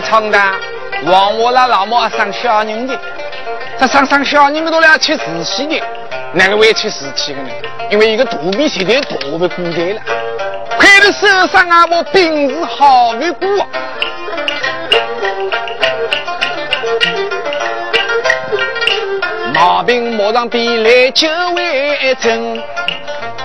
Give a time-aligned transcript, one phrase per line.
[0.00, 0.54] 终极长大，
[1.04, 2.98] 往我那老母上小人的，
[3.78, 5.82] 他上上小人们都来吃瓷器的，
[6.32, 7.50] 哪个会吃瓷器的呢？
[7.90, 10.00] 因为一个肚皮现在特别古代了，
[10.78, 13.48] 快的手上啊，我病是好为过。
[19.54, 22.62] 毛病马上比来就为真，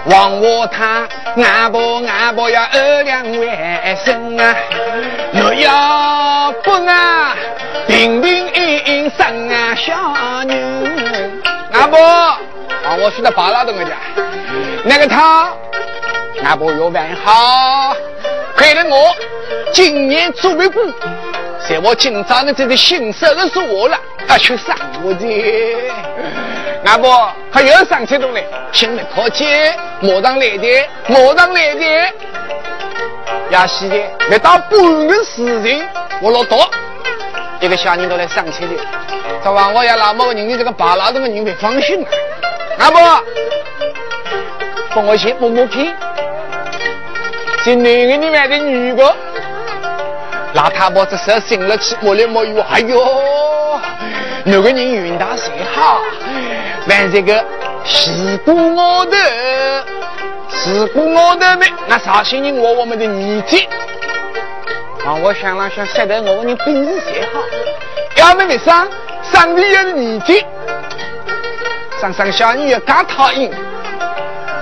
[0.06, 4.56] 望我他俺婆俺婆要二两外甥啊，
[5.34, 5.72] 若要
[7.96, 9.94] 平平安安生啊小
[10.46, 12.38] 人，俺婆啊
[13.00, 13.92] 我去到巴拉东个家，
[14.84, 15.50] 那个他
[16.44, 17.96] 阿婆要办好，
[18.58, 19.16] 亏了我
[19.72, 20.86] 今年做为官。
[21.70, 25.26] 在我今朝的这个新手的是我了，啊，去上我的，
[26.84, 29.46] 阿婆还有上车动嘞，请你客气，
[30.02, 32.14] 马上来的，马上来的，
[33.52, 33.96] 亚西的，
[34.30, 35.88] 没到半个时辰，
[36.22, 36.70] 我老多
[37.66, 38.76] 一个小人都来上车的，
[39.44, 42.10] 这话我要老某人的这个扒拉动的人别放心啊，
[42.78, 43.24] 阿婆，
[44.94, 45.92] 帮我先摸摸屁，
[47.64, 49.16] 这男的里面的女的。
[50.54, 53.02] 老太婆这时醒了气，摸来摸去，哎呦，
[54.44, 56.00] 那个人运大谁好？
[56.88, 57.44] 玩这个
[57.84, 59.18] 西瓜我的，
[60.50, 63.58] 西瓜我的没，那绍兴人我我们的儿子。
[65.06, 67.40] 啊，我想了想，现在我问你本事谁好？
[68.18, 68.88] 要么没上，
[69.32, 70.46] 上的也是儿子，
[72.02, 73.52] 上上小女也刚讨厌。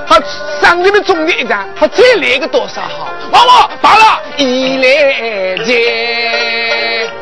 [0.05, 0.21] 他
[0.61, 3.13] 上里面中的一张，他再来个多少好？
[3.31, 5.55] 娃娃罢了，一来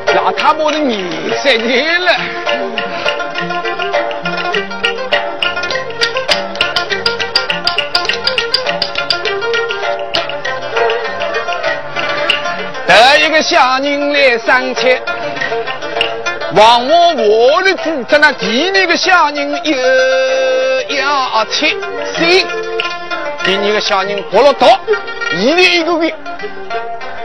[0.08, 2.12] 再，老他妈的你十年了。
[13.22, 14.90] 一个小人来上车，
[16.56, 21.68] 望我我的主在那第二个小人又要吃
[22.18, 22.44] 谁？
[23.44, 24.68] 第二个小人活了多，
[25.38, 26.12] 一年一个月，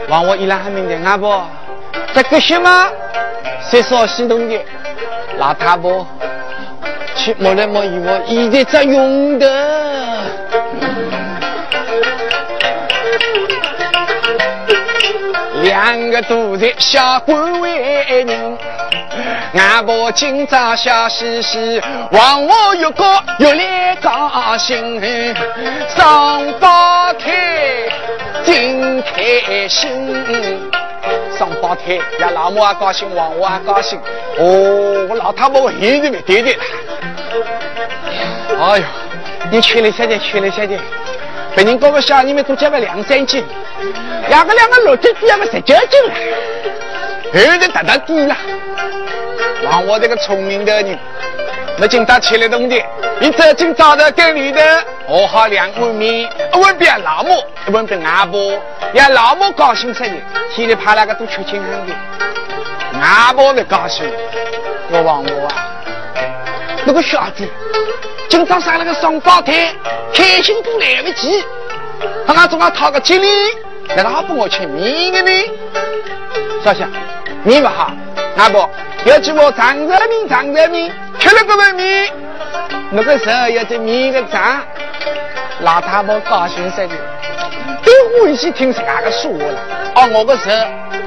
[0.07, 1.43] 望我一来还明白，阿婆，
[2.13, 2.91] 这个什么，
[3.67, 4.55] 谁说西东的，
[5.39, 6.05] 老太婆，
[7.15, 9.47] 去摸来摸一摸，一直在用的，
[15.67, 18.57] 两个都在下官为人。
[19.53, 25.01] 俺婆今朝笑嘻嘻，望我越高越来高兴，
[25.89, 27.89] 上宝台
[28.45, 30.71] 真开心。
[31.37, 33.99] 上宝台呀，老母也高兴，望我也高兴。
[34.39, 36.63] 哦，我老太婆现在没对对了。
[38.57, 38.83] 哎呦，
[39.51, 40.79] 你吃了下点，吃了下点，
[41.57, 43.43] 别人哥哥小你们都加个两三斤，
[44.29, 46.13] 两个两个六斤，两个十九斤了，
[47.33, 48.37] 现在达到底了。
[49.63, 50.99] 让我这个聪明的人，
[51.79, 52.85] 那今朝吃了东西，
[53.19, 54.61] 你走进早的店里的，
[55.07, 58.53] 我好两碗面，一碗给老母，一碗给阿婆，
[58.93, 60.13] 让老母高兴死的，
[60.55, 64.05] 天里怕那个都吃清香的，阿婆的高兴，
[64.91, 65.73] 我望我啊，
[66.85, 67.49] 那个小子，
[68.29, 69.73] 今朝上了个双胞胎，
[70.13, 71.43] 开心都来不及，
[72.27, 73.27] 他俺总要讨个吉利，
[73.95, 75.31] 那个好不我吃面的呢，
[76.63, 76.89] 少想，
[77.43, 77.91] 面不好，
[78.37, 78.69] 阿婆。
[79.05, 82.11] 要叫我长着面，长着面，吃了个碗面，
[82.91, 84.61] 那个时候要在面个长，
[85.61, 86.95] 老太婆高兴死的，
[87.85, 89.59] 都欢喜听啥个说了。
[89.95, 90.55] 哦，我个时候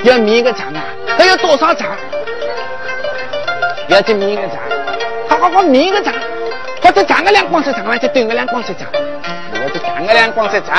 [0.05, 0.83] 要面个长啊，
[1.19, 1.91] 还要多少长？
[3.89, 4.59] 要在面个长，
[5.29, 6.15] 好好好面个长，
[6.91, 8.89] 或者长个两光色长，或者短个两光色长。
[8.93, 10.77] 我这长个两光色长，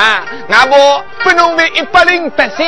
[0.49, 2.67] 阿婆不能为一百零八岁。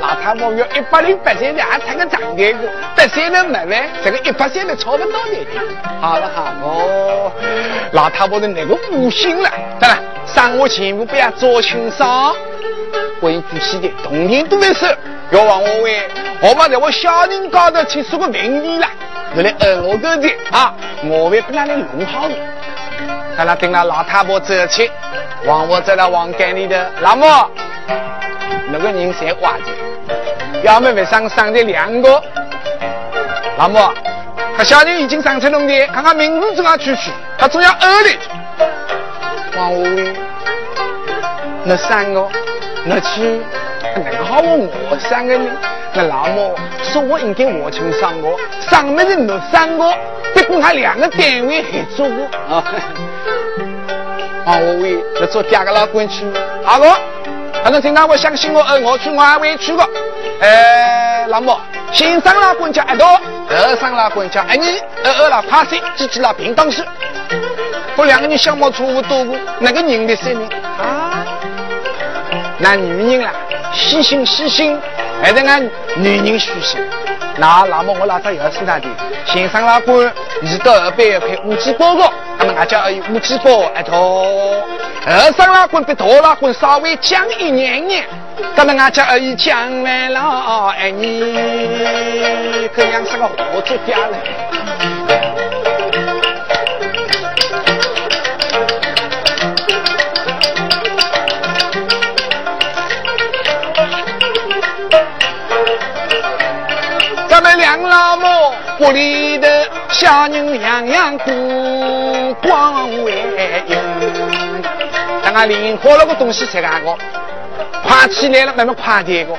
[0.00, 5.46] 老太婆要一百零八岁的，还穿个长点个，八岁的没完，这个一百岁的差不多的。
[6.00, 7.32] 好了好哦，
[7.92, 9.96] 老太婆的那个悟性了，对了，
[10.26, 12.34] 上我前部不要做清爽，
[13.20, 14.84] 规矩些的，冬天都没事，
[15.30, 16.10] 要往我为，
[16.42, 18.88] 我把在我小人高头去说个名利了，
[19.34, 22.34] 你来二我个的啊，我会把那里弄好的。
[23.36, 24.90] 看了等了老太婆走去，
[25.44, 27.26] 往我在那王间里头，老母。
[28.70, 30.62] 那个人谁挖的？
[30.62, 32.22] 要么为上上的两个，
[33.56, 33.94] 老莫
[34.56, 38.10] 他小人已经上成龙的，看看名字怎样去取，他总要二的。
[39.56, 40.12] 王五位，
[41.64, 42.28] 那三个，
[42.84, 43.40] 那去，
[43.94, 45.50] 那好我我三个呢？
[45.98, 48.38] 那老母说我应该我请上我，
[48.70, 49.92] 上面的那三个，
[50.32, 52.06] 结果他两个单位合作
[52.48, 52.62] 啊。
[54.46, 56.24] 我为那做第二个老公去，
[56.62, 56.86] 好个，
[57.64, 59.82] 可能听到我相信我，呃我去外围去个。
[60.40, 61.60] 哎，那么
[61.92, 63.20] 先生老公家一道，
[63.50, 66.86] 二上老公叫哎你，二二老趴水，几几老平当时，
[67.96, 70.48] 我两个人相貌差不多个，那个人的声音
[70.78, 71.26] 啊？
[72.58, 73.32] 那女人啦，
[73.72, 74.80] 细心细心，
[75.22, 76.80] 还是俺女人虚心。
[77.36, 78.88] 那那么我老早要是他的
[79.24, 80.04] 先生老公，
[80.42, 82.10] 一到二百块五几包个。
[82.38, 84.24] 那么俺家二五几包一套，
[85.06, 88.04] 二生老滚比大老滚稍微降一年年。
[88.56, 91.20] 那么俺家二姨降完了，哎你
[92.74, 94.18] 这样是个合作家嘞。
[108.80, 109.48] 屋里的。
[109.90, 111.32] 小人样样过
[112.42, 113.24] 光为
[113.66, 113.78] 用，
[115.22, 116.94] 等俺领好了个东西才干个，
[117.82, 119.34] 快起来了慢慢快点个，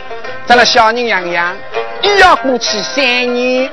[0.48, 1.56] 咱那小人样样
[2.02, 3.70] 又要过去三年，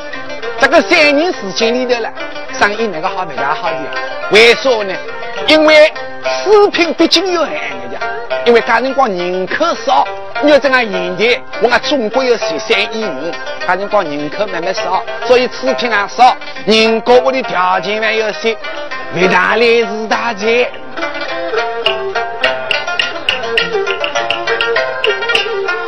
[0.60, 2.12] 这个三年时间里头了，
[2.58, 3.78] 生意那个好不大好的，
[4.30, 4.94] 为啥呢？
[5.48, 5.90] 因为
[6.44, 8.06] 食品毕竟有限的家，
[8.44, 10.06] 因为家人光人口少。
[10.42, 13.32] 你要这样现在，我们中国有十三亿人，
[13.66, 16.36] 反正讲人口慢慢少，所以食品也少，
[16.66, 18.56] 人各国的条件还要些，
[19.14, 20.68] 为大来是大钱。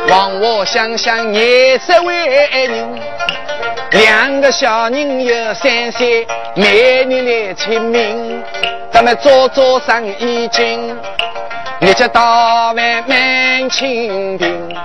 [0.09, 2.99] 望我想想也是为人，
[3.91, 6.25] 两个小人有三岁，
[6.55, 8.43] 每年来清明，
[8.91, 10.97] 咱们做做生意经。
[11.81, 12.75] 日节到晚
[13.07, 14.75] 满清平，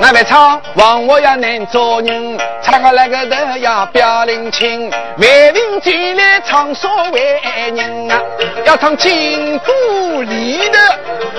[0.00, 7.38] 那边唱望我要难做人，唱个那个都要表领情，为民进来唱所为
[7.76, 8.22] 人啊，
[8.64, 10.78] 要唱京都里的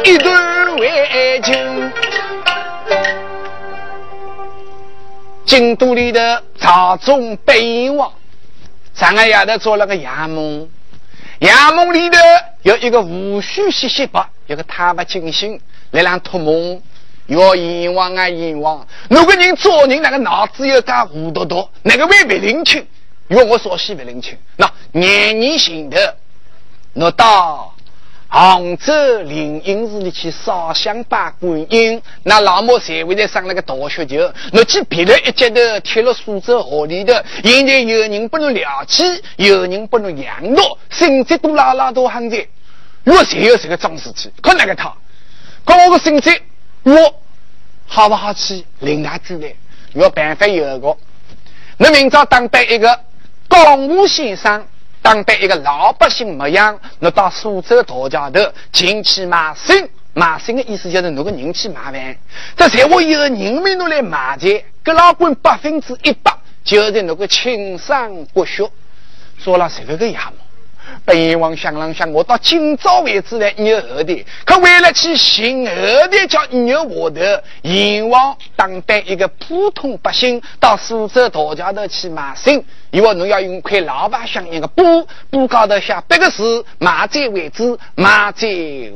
[0.03, 1.91] 一段为情。
[5.45, 8.11] 京都里的朝中北王，
[8.93, 10.69] 上个夜头做了个衙门，
[11.39, 12.17] 衙门里头
[12.63, 14.27] 有一个胡须细细白。
[14.47, 15.59] 一个太不精心，
[15.89, 16.79] 来让托梦，
[17.25, 18.85] 要阎王啊阎王！
[19.09, 22.85] 那个人做人那个脑子又干糊涂涂，那个会不灵清？
[23.29, 24.37] 用我说西不灵清。
[24.55, 25.97] 那年年前头，
[26.93, 27.74] 我到
[28.37, 37.13] 杭州灵隐寺里去烧香拜观音，那老母才会在上那个大雪球，那去别了一截头，贴了苏州河里头。
[37.45, 39.05] 现在有人不能了起，
[39.37, 42.45] 有人不能养老，甚至都拉拉都喊在。
[43.05, 44.29] 我谁有这个脏事体？
[44.43, 44.93] 看那个他，
[45.65, 46.29] 讲我个身子，
[46.83, 47.15] 我
[47.87, 48.65] 好不好去？
[48.79, 49.55] 领他主来，
[49.93, 50.97] 我办法有个。
[51.77, 52.99] 那明朝当兵一个
[53.47, 54.67] 公务先生，
[55.05, 62.17] 当被一个老百姓模样，你到苏州大桥头进去买生，买生的意思就是那个人去买饭。
[62.57, 68.67] 这才会有人民都来买钱，给老板百分之一百就是那个亲生骨血，
[69.37, 70.44] 说了十个个样嘛。
[71.03, 75.73] 本王想了想，我到今朝为止来有后的，可为了去寻后
[76.07, 88.47] 的叫有我的阎王当代一个普通百姓到苏州大桥头去买生，因为侬要用块老百姓一个布，布高头写八个字：买债为主，买债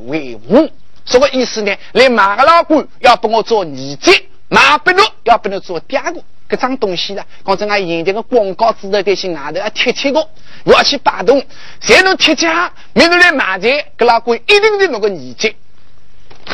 [0.07, 0.69] 为伍。
[1.05, 1.75] 什么意思呢？
[1.93, 6.21] 来买个老官要帮我做二姐，马不落要不能做第二个。
[6.49, 10.27] 这张东西呢，讲真啊，现在个广告纸头这些外头啊贴贴个，
[10.63, 11.39] 我要去摆动，
[11.79, 15.55] 谁能贴下，明日来买菜，给老鬼一定是那个年纪。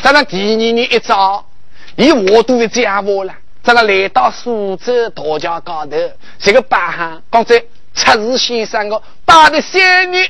[0.04, 1.46] 咱那第二年一早，
[1.96, 3.34] 以我都是家伙了，
[3.64, 5.98] 咱那来到苏州大桥高头，
[6.40, 7.58] 这个摆行，刚才
[7.94, 10.30] 出事先生个摆的三年，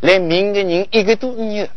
[0.00, 1.70] 来明的人一个多年。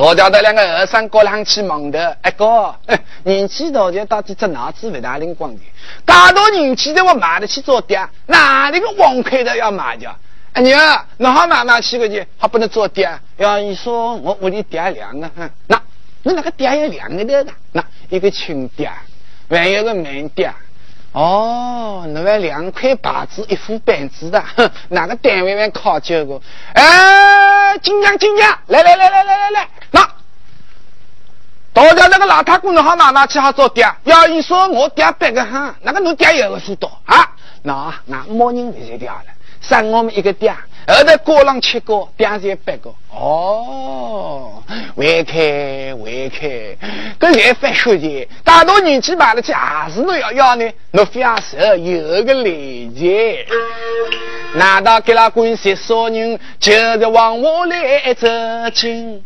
[0.00, 2.74] 大家的两个和尚过上去忙的，哎哥，
[3.22, 5.60] 年纪大就到底这脑子不大灵光的，
[6.06, 10.10] 大多年纪的我买得起做爹，哪里个王开的要买的？
[10.54, 13.10] 哎娘，那好买买去个去，还不能做爹？
[13.36, 15.30] 要你说我屋里爹两个，
[15.66, 15.80] 那
[16.22, 18.90] 那那个爹有两个的，那一个亲爹，
[19.50, 20.50] 还有个门爹。
[21.12, 26.40] 哦，那还两块牌子，一副板子的，哼，哪个单位还考究过？
[26.72, 29.68] 哎，金娘，金娘，来来来来来来来，
[31.82, 33.90] 我，家那个老太公，你好拿拿去好做爹？
[34.04, 37.26] 要一说我爹别个哈，那个侬爹有个数多啊？
[37.62, 39.24] 那那没人会掉了，
[39.60, 40.54] 生我们一个爹。
[40.86, 42.92] 后头过浪七个，点才八个。
[43.12, 44.62] 哦，
[44.96, 46.76] 会开会开，
[47.18, 50.68] 跟来发血钱，大多年纪买得起，还是侬要要呢？
[50.92, 53.44] 侬非要手有个累钱。
[54.54, 58.26] 难道给那官司说人，就是往我来走
[58.74, 59.22] 亲？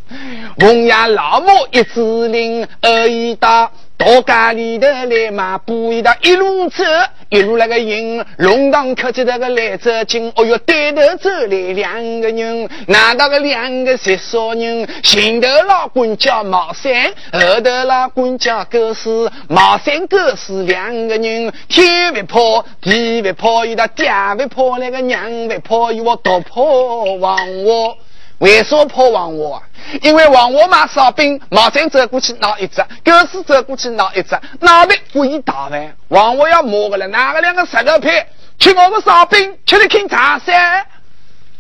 [0.58, 3.70] 红颜老母一指令，二一打。
[3.96, 6.82] 到家里头来嘛，不一道一路走，
[7.28, 14.86] 一路那个迎龙堂客气那个来走近，哦哟，对头走来两个人，那那个两个谁说人？
[15.02, 16.92] 前头老官叫毛三，
[17.32, 27.96] 后头老官叫狗四，毛三狗四两个人，天不破，地不破，一道爹不破，那个娘不破，一我都破王我。
[28.44, 29.62] 为啥破王我啊？
[30.02, 35.96] 因为王我买烧饼，毛三走过去拿一只，狗屎走过去拿一只，拿的故意打饭。
[36.08, 38.26] 王我要摸个了，拿个两个石头片，
[38.58, 40.86] 吃我个烧饼，吃的听茶噻。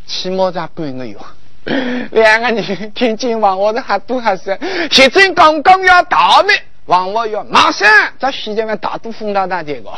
[0.06, 1.16] 起码在半个月，
[2.12, 4.58] 两个人听见王我的还多还是，
[4.90, 7.88] 现在刚刚要打灭，王我要马上
[8.20, 9.90] 在西街面大肚风大大这个，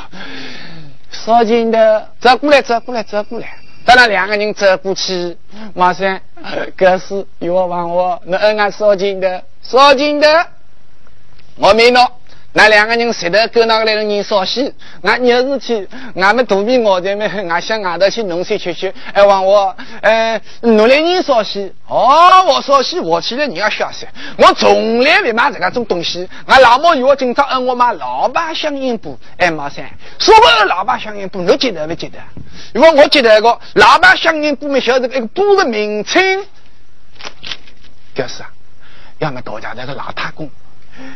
[1.10, 3.48] 烧金的走过来，走过来，走过来。
[3.86, 5.38] 等那两个人走过去，
[5.72, 6.20] 马上，
[6.76, 10.48] 格是有我问我，那恩爱烧金的，烧金的，
[11.54, 12.04] 我没弄。
[12.56, 14.72] 那两个人石头跟那个来个人烧戏，
[15.02, 17.26] 俺有事去，俺们肚皮饿着没？
[17.26, 18.92] 俺想外头去弄些吃吃。
[19.12, 21.70] 哎，问我，呃，努力人烧戏？
[21.86, 24.08] 哦，我烧戏，我去了你要晓得，
[24.38, 26.26] 我从来没买这个种东西。
[26.46, 29.18] 俺老母有我今朝恩我买老把香烟布。
[29.36, 29.84] 哎，马三，
[30.18, 32.18] 所谓老把香烟布，你记得不记得？
[32.72, 36.42] 如果我记得个老把香烟布，没晓得一个布的名称，
[38.14, 38.48] 就是啊，
[39.18, 40.48] 要么大家那个老太公。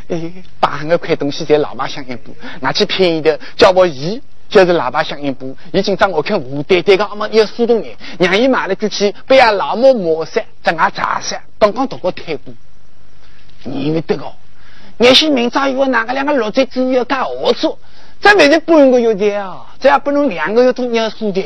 [0.08, 5.56] 哎，八个块东西在喇叭响应部，拿去便宜的，叫我姨，就是喇叭响应部。
[5.72, 12.52] 已经让我看吴呆呆个阿妈要速度眼，让伊买了就去，被阿老母磨死，在俺砸死，刚刚读过太多。
[13.64, 14.24] 你以为这个，
[14.98, 17.78] 也许明早以为哪个两个落在只要干何处？
[18.20, 21.42] 这没得半个月的啊，这还不能两个月都念书的。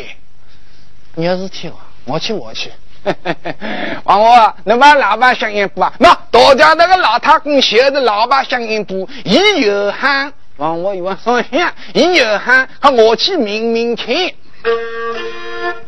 [1.14, 1.70] 你要是去，
[2.04, 2.72] 我去，我去。
[4.04, 5.92] 王我，你把喇叭响应不啊？
[5.98, 9.08] 那大家那个老太公学的喇叭响应不？
[9.24, 14.32] 一有喊，王我有说响，一有喊，和我去明明听。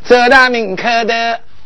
[0.05, 1.15] 走到门口的，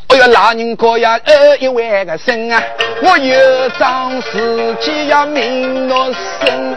[0.09, 2.63] 哎呦，老人家呀，呃，一万个声啊！
[3.03, 6.77] 我有桩事情要明诺生，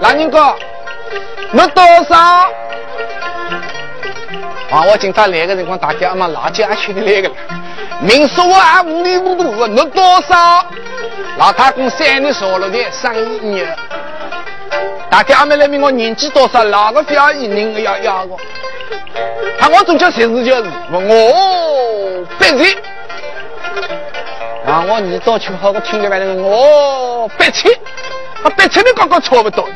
[0.00, 0.54] 老人家，
[1.52, 2.16] 没多少。
[4.70, 4.82] 啊！
[4.90, 7.34] 我今朝来个辰光，大家阿妈老家去的来个了。
[8.00, 10.64] 明说我还糊里糊涂的，你多少？
[11.38, 13.76] 老太公三年少了的生意年。
[15.10, 16.62] 大家阿妹来问我年纪多少？
[16.64, 18.38] 哪个表姨人要要我？
[19.58, 21.00] 他我总叫谁是就是我
[22.38, 22.76] 八岁。
[24.66, 24.84] 啊！
[24.88, 27.68] 我你早去好，我听了外头我八七，
[28.42, 29.68] 和八七的刚刚差不多。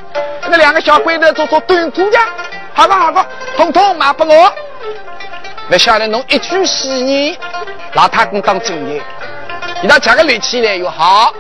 [0.51, 2.19] 那两个小鬼头做做短裤的，
[2.73, 4.53] 好吧好吧，统统卖给我。
[5.69, 7.37] 不晓得侬一句戏言，
[7.93, 8.95] 老太公当真的，
[9.83, 11.31] 你那加个力气来又好，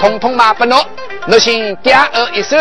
[0.00, 0.84] 统统卖给侬，
[1.26, 2.58] 侬先点二一声，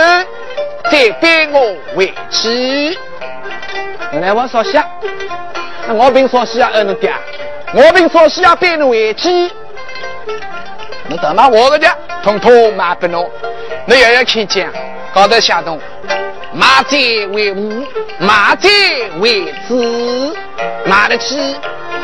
[0.92, 2.96] 再给我回去。
[4.12, 4.80] 原来我说戏，
[5.88, 7.12] 那我凭说戏啊，二能点，
[7.74, 9.52] 我凭说戏啊，背侬回去。
[11.08, 11.88] 你怎么我个的，
[12.24, 13.28] 统统卖给侬，
[13.88, 14.70] 侬要要看见，
[15.12, 15.80] 高头下动。
[16.56, 16.98] 马在
[17.34, 17.86] 为伍，
[18.18, 18.70] 马在
[19.20, 20.34] 为子，
[20.86, 21.56] 马得起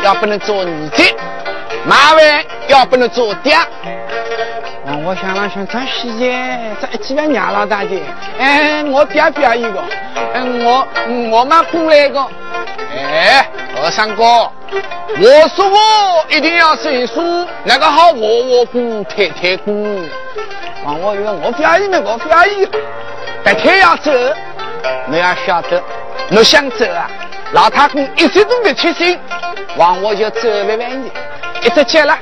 [0.03, 1.03] 要不能做儿子，
[1.86, 3.55] 马完要不能做爹。
[4.86, 7.98] 哦，我想了想，这时间这一几万娘老大的，
[8.39, 9.81] 哎，我爹表一个，
[10.34, 10.86] 嗯，我
[11.31, 12.20] 我妈过来一个，
[12.93, 13.48] 哎，
[13.81, 19.72] 二三哥，我说我一定要生书，那个好我我姑太太姑，
[20.86, 22.67] 啊，我以为我表姨呢，我表姨。
[23.43, 24.12] 白天要走，
[25.07, 25.81] 你要晓得，
[26.29, 27.10] 你想走啊？
[27.53, 29.19] 老太公一直都没出心，
[29.75, 31.10] 往我就走不完的，
[31.63, 32.17] 一直接了。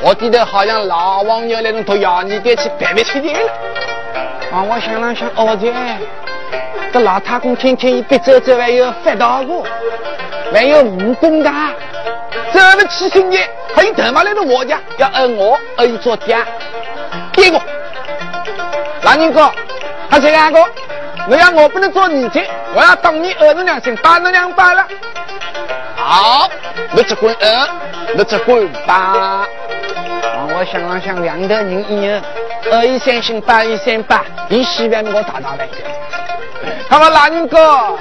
[0.00, 3.38] 我低头好像老王牛那种读药你得去白不起的了。
[4.50, 5.72] 啊，我想了想，哦对，
[6.92, 9.64] 这老太公天天一边走走还有发道过，
[10.52, 11.50] 还有武功的，
[12.52, 13.38] 走不起心的，
[13.76, 16.36] 还有头发来到我家要摁我，而一做爹，
[17.32, 17.62] 给我，
[19.02, 19.52] 老人哥。
[20.12, 20.62] 他这两个，
[21.26, 22.38] 我要我不能做儿子，
[22.74, 24.86] 我要当你儿子两声，打你两巴了。
[25.96, 26.50] 好，
[26.90, 27.68] 你只管儿，
[28.14, 29.46] 你只管打。
[30.54, 32.20] 我想了想，两个人一样，
[32.70, 35.72] 二一三心，八一三八，你喜欢我打打来的。
[36.90, 37.96] 他说老人哥，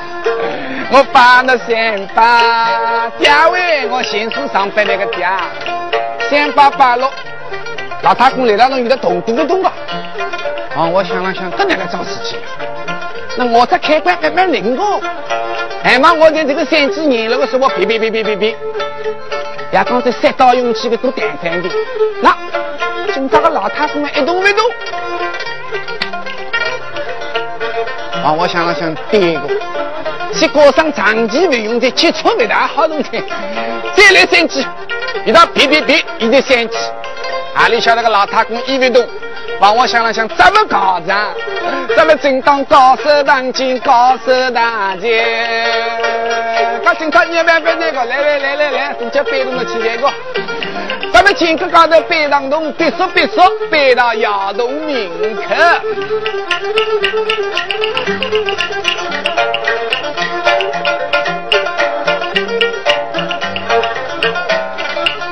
[0.91, 5.25] 我把那三八，爹位我先是上班那个爹，
[6.29, 7.09] 三八八六，
[8.01, 9.71] 老太公来了，能有点动动不动啊？
[10.75, 12.39] 啊，我想了想，这哪个桩事情，
[13.35, 15.01] 那我这开关还没灵哦。
[15.83, 18.57] 还嘛我在这个三几年了个时候，别别别别别别，
[19.71, 21.69] 也刚才三刀勇气的都淡淡的，
[22.21, 22.35] 那
[23.13, 24.65] 今朝个老太公一动没动，
[28.23, 29.41] 啊，我想了想，第一个，
[30.33, 33.21] 结果上长期不用的接触不大好东西，
[33.93, 34.65] 再来三几，
[35.25, 36.77] 一到别别别，一得三几，
[37.55, 39.05] 哪里晓得个老太公一没动？
[39.61, 41.13] 帮我想了想，怎么搞子？
[41.95, 46.81] 咱们正当高手当今，高手当前。
[46.83, 48.03] 刚警察，你要不要那个？
[48.05, 50.11] 来来来来来，中间背动的起这个。
[51.13, 55.43] 咱们金阁高头背当东，别说别说，背到窑洞门口。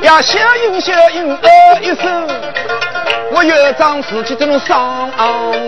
[0.04, 1.40] 要小音小音哦
[1.82, 2.28] 一声。
[3.32, 5.10] 我有桩事情，只能商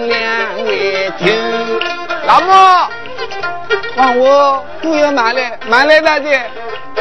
[0.08, 1.80] 量为听。
[2.25, 2.51] 老母，
[3.96, 6.41] 帮我都要买来，买来大姐，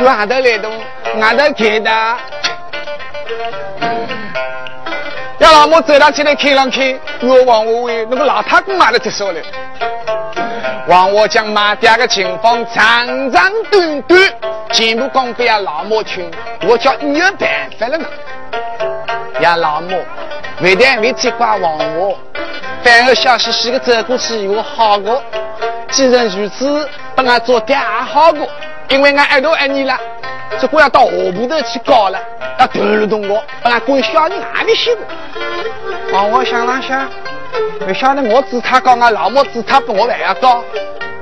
[0.01, 0.71] 外头来动，
[1.19, 1.91] 外头开的。
[5.39, 9.43] 要老母走到起来看上去，我往我为那个老太公买了这手嘞。
[10.87, 14.21] 往我讲马爹的情况长长短短，
[14.73, 16.31] 全部讲给老母听。
[16.69, 17.49] 我叫你有办
[17.79, 18.07] 法了呢，
[19.41, 20.05] 呀老母。
[20.63, 22.19] 为但为责怪王我，
[22.85, 25.23] 反而笑嘻嘻的走过去，我好过。
[25.91, 28.47] 既然如此，把俺做爹也好过，
[28.89, 29.99] 因为俺爱多爱你了，
[30.61, 32.19] 只管要到河铺头去搞了，
[32.59, 35.05] 要投入动我，把俺滚小人还没洗过。
[36.13, 37.09] 王我想了想，
[37.79, 40.63] 不晓得我子他搞，俺老母子他不我还要搞。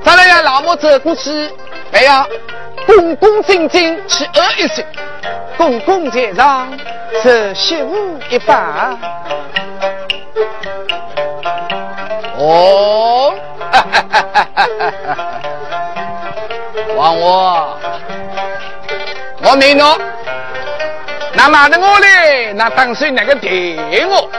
[0.03, 1.49] 咱俩让老母走过去，
[1.91, 2.27] 还要
[2.85, 4.83] 恭恭敬敬去呃一声，
[5.57, 6.67] 公公在上。
[7.23, 8.95] 是媳妇一把，
[12.37, 13.33] 哦，
[13.71, 15.17] 哈哈哈哈哈哈！
[16.95, 17.77] 王我，
[19.41, 19.99] 我没弄，
[21.33, 23.75] 那骂的我嘞，那当时那个电
[24.07, 24.29] 我，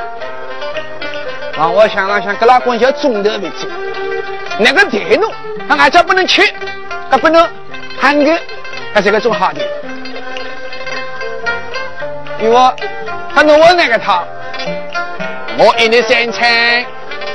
[1.58, 3.68] 王我想了想，跟老公叫中头为止，
[4.58, 5.30] 那个电侬，
[5.66, 6.40] 那俺家不能吃，
[7.10, 7.46] 那不能
[8.00, 8.40] 喊个，
[8.94, 9.60] 那这个种好的。
[12.40, 12.56] 因为
[13.34, 14.24] 他弄我那个他，
[15.58, 16.82] 我一日三餐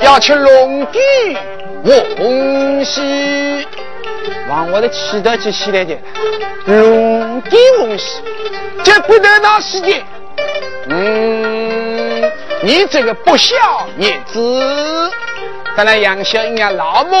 [0.00, 0.98] 要吃龙底
[2.16, 3.64] 红西，
[4.48, 5.96] 往我的气头去洗来的，
[6.66, 8.20] 龙底红西，
[8.82, 10.02] 这不得那时间。
[10.88, 13.54] 嗯，你这个不孝
[14.00, 15.10] 儿子，
[15.76, 17.16] 当然养小人家老母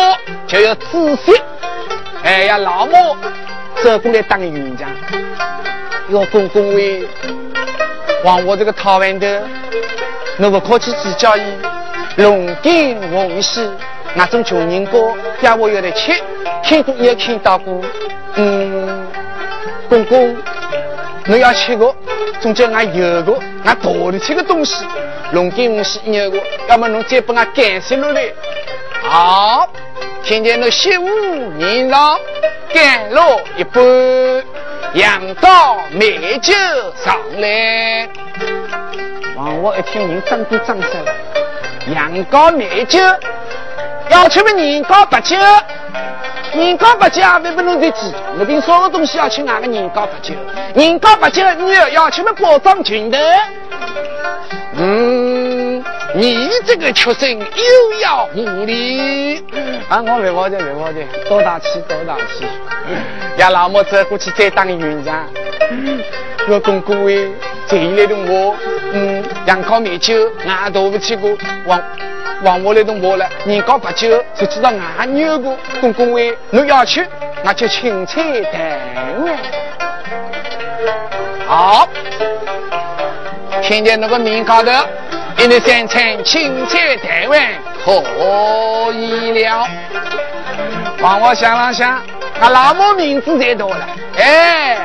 [0.48, 1.40] 就要仔细，
[2.26, 3.16] 哎呀，老母
[3.84, 4.90] 走过来当院长，
[6.08, 7.06] 要公公为。
[8.24, 9.44] 往我这个讨饭的，
[10.38, 11.42] 侬不客气指教伊，
[12.16, 13.70] 龙鼎凤喜，
[14.14, 14.90] 那种穷人家，
[15.42, 16.12] 要我有的吃，
[16.64, 17.80] 看过也看到过。
[18.34, 19.06] 嗯，
[19.88, 20.36] 公公，
[21.26, 21.94] 侬要吃个，
[22.40, 24.84] 总叫俺有个，俺大的吃个东西，
[25.30, 28.24] 龙鼎凤喜有个，要么侬再把俺干些落来。
[29.02, 29.70] 好，
[30.26, 31.04] 听见那媳妇
[31.56, 32.18] 年长，
[32.74, 34.44] 干落一杯。
[34.94, 36.52] 羊羔美酒
[37.04, 38.08] 上来，
[39.36, 41.12] 王我一听人张都张三了。
[41.94, 42.98] 羊羔美酒，
[44.08, 45.36] 要吃么年糕白酒？
[46.54, 48.12] 年糕白酒还不能再吃。
[48.36, 50.34] 我凭所有东西要吃哪个年糕白酒？
[50.74, 53.18] 年糕白酒，你要吃么包装裙的？
[54.78, 55.25] 嗯，
[56.16, 59.36] 你这个畜生又要无礼！
[59.86, 62.46] 啊，我没忘记，没忘记，多大气，多大气！
[63.36, 65.28] 呀，老母走过去再当院长，
[66.48, 67.30] 我公公为
[67.68, 68.56] 这一来的我，
[68.94, 70.14] 嗯，羊羔美酒
[70.46, 71.82] 俺都不吃过，往
[72.44, 77.06] 往我来的我了，年糕白酒就知道俺牛过，公公为侬要吃，
[77.44, 78.80] 那就青菜蛋
[79.22, 79.38] 面。
[81.46, 81.86] 好。
[83.62, 84.70] 听见那个面高头，
[85.38, 87.40] 一日三餐青菜台湾
[87.84, 88.02] 可
[88.92, 89.68] 以了。
[90.98, 92.02] 帮我想了想，
[92.40, 93.86] 俺老母名字才多了。
[94.18, 94.78] 哎，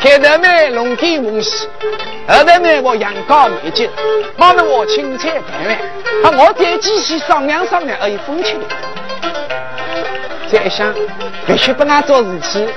[0.00, 1.66] 开头买龙天凤喜，
[2.28, 3.88] 后头买我羊羔美酒，
[4.36, 5.78] 帮着我青菜台湾，
[6.22, 8.64] 啊，我再继续商量商量，而已风趣的。
[10.52, 10.94] 再一想，
[11.46, 12.68] 必须不俺做事情，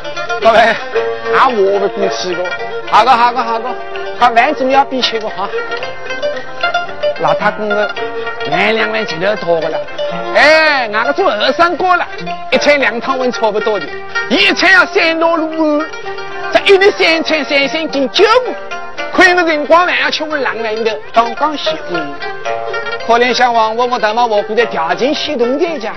[0.41, 0.59] 各位，
[1.37, 2.43] 俺我不过去的。
[2.89, 3.69] 好个好个好个，
[4.17, 5.49] 把饭总要比吃个好。
[7.21, 7.89] 老太公的
[8.51, 9.79] 万两万钱头多个了，
[10.35, 12.05] 哎，俺个做二三过了，
[12.51, 13.85] 一餐两汤温差不多的，
[14.29, 15.89] 一餐要三道卤饭，
[16.53, 18.53] 这一日三餐三三斤九亩，
[19.13, 22.05] 亏个人光饭要吃我两碗的，刚刚习惯。
[23.07, 25.93] 可怜小王，我我他妈我不得条件系统在家，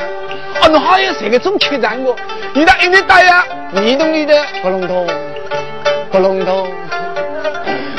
[0.63, 2.15] 哦，侬还有这个种缺战个？
[2.55, 5.07] 你那一年大呀，你懂你的，不隆咚，
[6.13, 6.69] 不隆咚。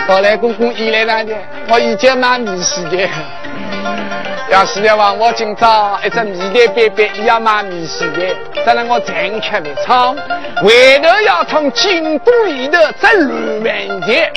[0.10, 1.36] 后来公公一来了的，
[1.69, 3.08] 我已经买米线的。
[4.50, 8.19] 要是的话，我今朝一只米袋板板也要买米线的。
[8.65, 10.15] 再让我正确的唱，
[10.63, 14.32] 回头要唱京都里的这乱文节。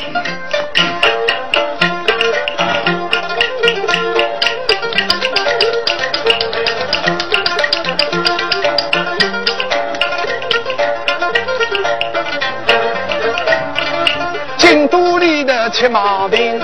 [15.83, 16.61] 吃毛病，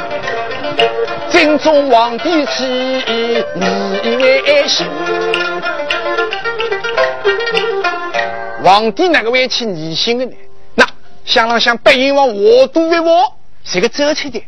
[1.28, 4.86] 金中皇帝起你为行。
[8.62, 10.32] 皇帝哪个会去逆心的呢？
[10.76, 10.86] 那
[11.24, 13.32] 想了想，白银王我都为我
[13.64, 14.40] 是个正确的。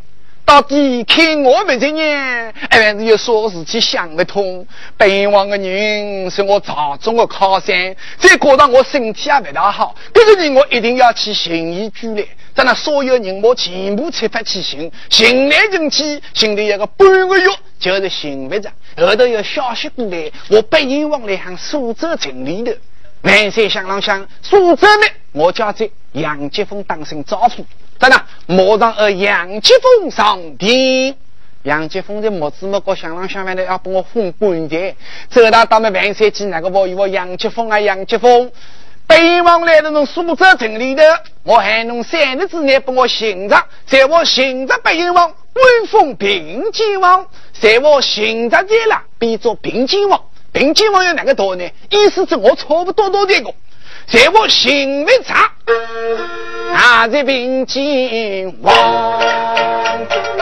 [0.51, 4.67] 到底看我们这人，还是有说事情想得通。
[4.97, 12.27] 白银王的人是我朝中的靠山，再加上我身体也不大好，这个人我一定要去寻医治疗。
[12.53, 18.69] 在那所有人我全部出发去寻，寻来寻去，寻了一个半个月，就是寻不着。
[18.97, 22.73] 后头有消息过来，我白银王来向苏州城里头，
[23.21, 27.65] 万岁想啷想，苏州呢，我叫这杨吉峰当声招呼。
[28.01, 31.15] 在那马上和杨继峰上殿，
[31.65, 34.97] 杨继峰在木子木高想啷想完了要把我封官的，
[35.29, 38.51] 走到到们万岁记那个我与我杨继峰啊杨继峰。
[39.07, 41.03] 北王来的侬苏州城里头，
[41.43, 50.19] 我喊侬三日之内把我寻着，在我寻着北王官封平津王，在我寻着见了变做平津王。
[50.53, 51.69] 平津王有哪个多呢？
[51.91, 53.53] 意思是我差不多多这个，
[54.07, 55.35] 在我寻不着，
[56.75, 59.21] 啊，在平津王，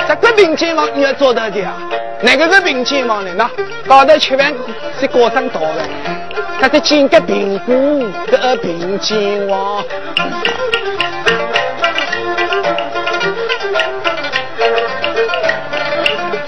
[0.07, 1.75] 这个平津王你要做到的啊？
[2.21, 3.51] 哪个是平津王呢？
[3.87, 4.53] 搞得吃饭
[5.01, 5.89] 是过上道了。
[6.61, 7.75] 他在金个苹果
[8.27, 9.85] 的平津王，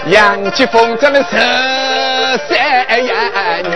[0.08, 1.36] 杨吉峰咱们十
[2.48, 3.14] 三呀
[3.62, 3.70] 女，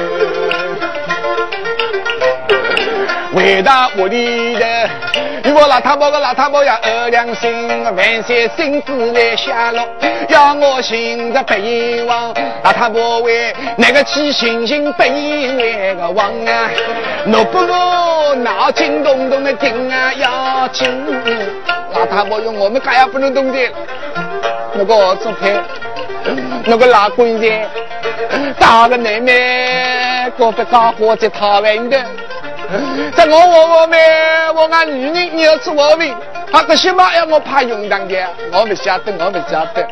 [3.35, 4.74] 回到屋里的。
[5.55, 9.87] 我老太婆个老太婆要二两心，万岁亲自来下落，
[10.29, 12.35] 要我寻着白银王。
[12.65, 16.71] 老太婆为那个去寻寻白银那个王啊？
[17.33, 20.91] 我不我脑筋动动的听啊，要紧。
[21.93, 23.59] 老太婆用我们家也不能动的，
[24.75, 25.63] 那个昨天
[26.65, 27.69] 那个老官人
[28.59, 31.97] 打个妹妹，过不搞活在讨问的。
[33.17, 33.99] 在我我我们
[34.55, 36.15] 我俺女人你要做我们，
[36.51, 38.17] 他这些嘛要我怕用当的，
[38.53, 39.87] 我不晓得，我不晓得。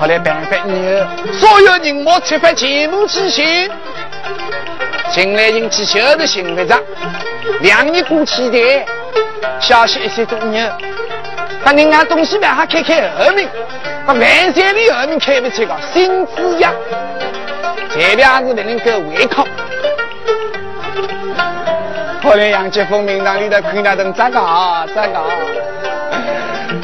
[0.00, 1.00] 后来办法你
[1.32, 3.70] 所有人我出发全部去行，
[5.10, 6.76] 进来人去晓得行不着，
[7.60, 8.84] 两年过去的，
[9.60, 10.66] 消息一些重要，
[11.62, 13.48] 把人家东西呢还开开后面，
[14.06, 16.72] 把万岁的后面开不起个，新子呀，
[17.94, 19.46] 这边是不能够违抗。
[22.22, 25.24] 后来杨吉峰明堂里头看那等咋搞咋搞，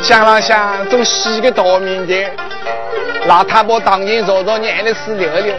[0.02, 2.28] 想了想做洗个大面的，
[3.26, 5.54] 老太婆当年坐坐眼泪水流流，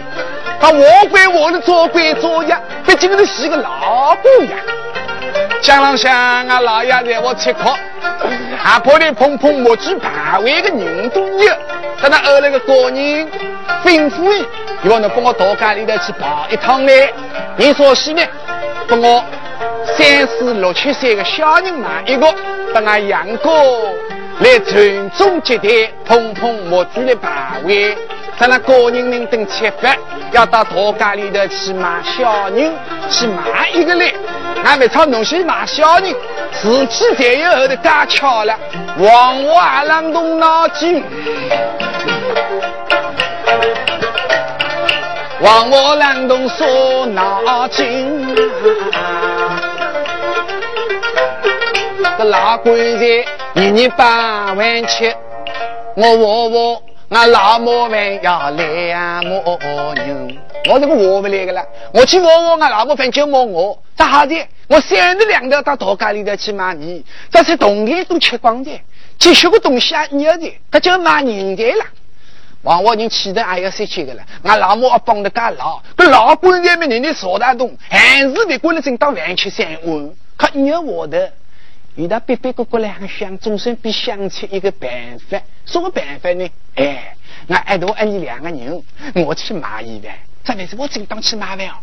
[0.60, 4.58] 他我归我的做归做呀，毕竟是洗个老姑娘。
[5.62, 6.12] 想了想
[6.46, 7.70] 俺，老爷子我吃苦，
[8.58, 11.54] 还怕你碰碰墨迹排位个人都有，
[12.02, 13.26] 等他后来个高人
[13.82, 14.44] 吩咐伊，
[14.90, 17.10] 要能帮我到家里头去跑一趟来。
[17.56, 18.22] 你说是呢？
[18.86, 19.24] 帮我。
[20.00, 22.26] 三四六七岁的小人嘛，一个
[22.72, 23.50] 把俺杨哥
[24.38, 25.68] 来传宗接代，
[26.06, 27.94] 碰碰木具的排位，
[28.38, 29.98] 在那高人们等吃饭，
[30.32, 32.72] 要到大街里头去买小人，
[33.10, 34.10] 去买一个来。
[34.64, 36.14] 俺不操东西买小人，
[36.62, 38.58] 自己才有后头加巧了，
[38.96, 41.04] 往我还让动脑筋，
[45.42, 48.34] 往我让动说脑筋。
[52.24, 53.04] 老棺材
[53.54, 55.12] 一年八万七，
[55.94, 59.42] 我我我俺老母们要来呀母
[59.94, 60.36] 牛，
[60.72, 64.46] 我这个活不来个了，我去我我俺老母饭就摸我，咋好的？
[64.68, 68.70] 我三日两头到大街里头去买米，这些冬天都吃光的，
[69.18, 71.84] 积蓄个东西啊你要的，他就买人的了。
[72.62, 81.32] 往往人气的还要塞去个了，俺老母要帮得干老，个老棺材们人家少大动，还是得过来挣到万七三万，可你要我的。
[81.96, 84.90] 遇到别别个个来想，总算比想出一个办
[85.28, 85.40] 法。
[85.66, 86.48] 什么办法呢？
[86.76, 87.14] 哎，
[87.48, 88.82] 我爱多爱你两个人，
[89.26, 90.14] 我去买一万。
[90.42, 91.74] 这还是我正当去买饭哦。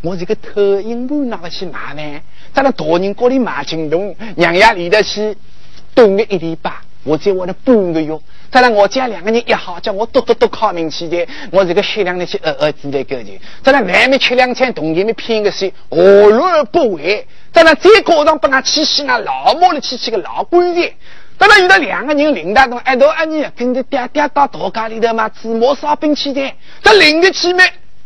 [0.00, 2.22] 我这个特阴部拿个去买饭？
[2.52, 5.36] 在那大人锅里买京东，娘家里的去
[5.94, 6.72] 炖个一礼拜，
[7.06, 8.18] 我只我的半个月。
[8.50, 13.40] 再来我家两个人一好，叫我多多多考名去的，我这个血量那些呃呃自来够的。
[13.62, 17.26] 在那外面吃两餐，同前面骗个水，何乐而不为？
[17.52, 20.92] 在那再高上把俺去洗那老母的去洗个老官人。
[21.38, 26.52] 在那遇到两个人领带动，一头一年跟着爹爹到大家里头嘛，芝麻烧饼去的。
[26.82, 27.62] 这领个去没？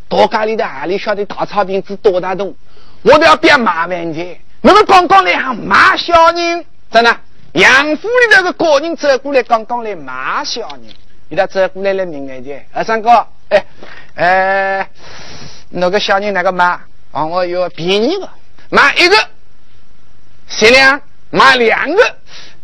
[0.09, 2.55] 大家里头哪里晓得大炒饼子多大洞？
[3.03, 4.37] 我都要变麻烦去。
[4.63, 7.17] 那么刚刚来喊骂小人，真的。
[7.53, 10.83] 杨府里头个高人走过来，刚刚来骂小人，
[11.29, 13.65] 伊他走过来了，明眼睛，二三哥，哎，
[14.15, 14.89] 呃，
[15.71, 18.29] 那个小人那个骂，啊，我要便宜个，
[18.69, 19.17] 买一个，
[20.47, 22.17] 限量买两个，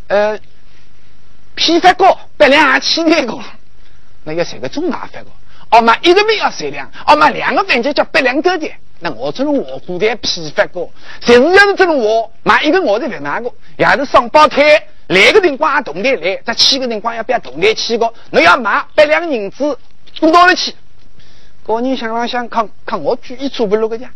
[0.06, 0.38] 呃，
[1.56, 3.36] 批发糕，百两还七那个，
[4.22, 5.30] 那个谁个中麻烦个？
[5.70, 8.78] 哦，买一个饼要限量，哦，买两个饼就叫百两多点。
[9.00, 18.10] 那我这种我古代批发过，谁是要是这种我买一个我就别买过，也是双胞胎，两个人光同台来，这七个人光要不要同台去个？
[18.30, 19.78] 你要买百两银子，
[20.18, 20.74] 多到了去。
[21.64, 24.10] 个人想了想，看看我举一做不落个家，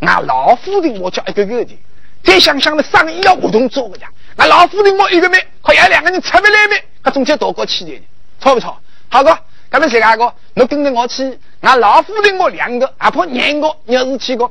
[0.00, 1.78] 那老夫人我叫一个月的，
[2.24, 6.82] 再想想那生意要活动做个家，那老夫人我一个妹，可要两个人吃不来没？
[7.04, 8.02] 他中间多过去的，
[8.40, 8.76] 错不错？
[9.08, 9.38] 好个。
[9.74, 10.32] 他们谁家个？
[10.54, 14.48] 你跟着我去，俺老夫人我两个，阿婆两个，你要是去个。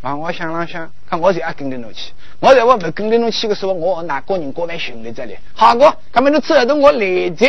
[0.00, 2.10] 啊，我想了想，看我就要跟着侬去。
[2.40, 5.36] 我在我不跟着侬去的时候，我哪个人过来寻在这里？
[5.52, 7.46] 好个，他们都走着我来着。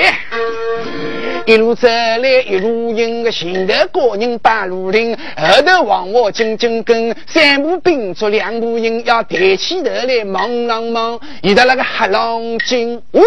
[1.46, 13.02] 一路走来一路迎，个前头个人半路停，后头往我紧紧跟，三步并作两步迎，要抬起头来忙忙忙，遇到那个黑狼精。
[13.12, 13.22] 哦，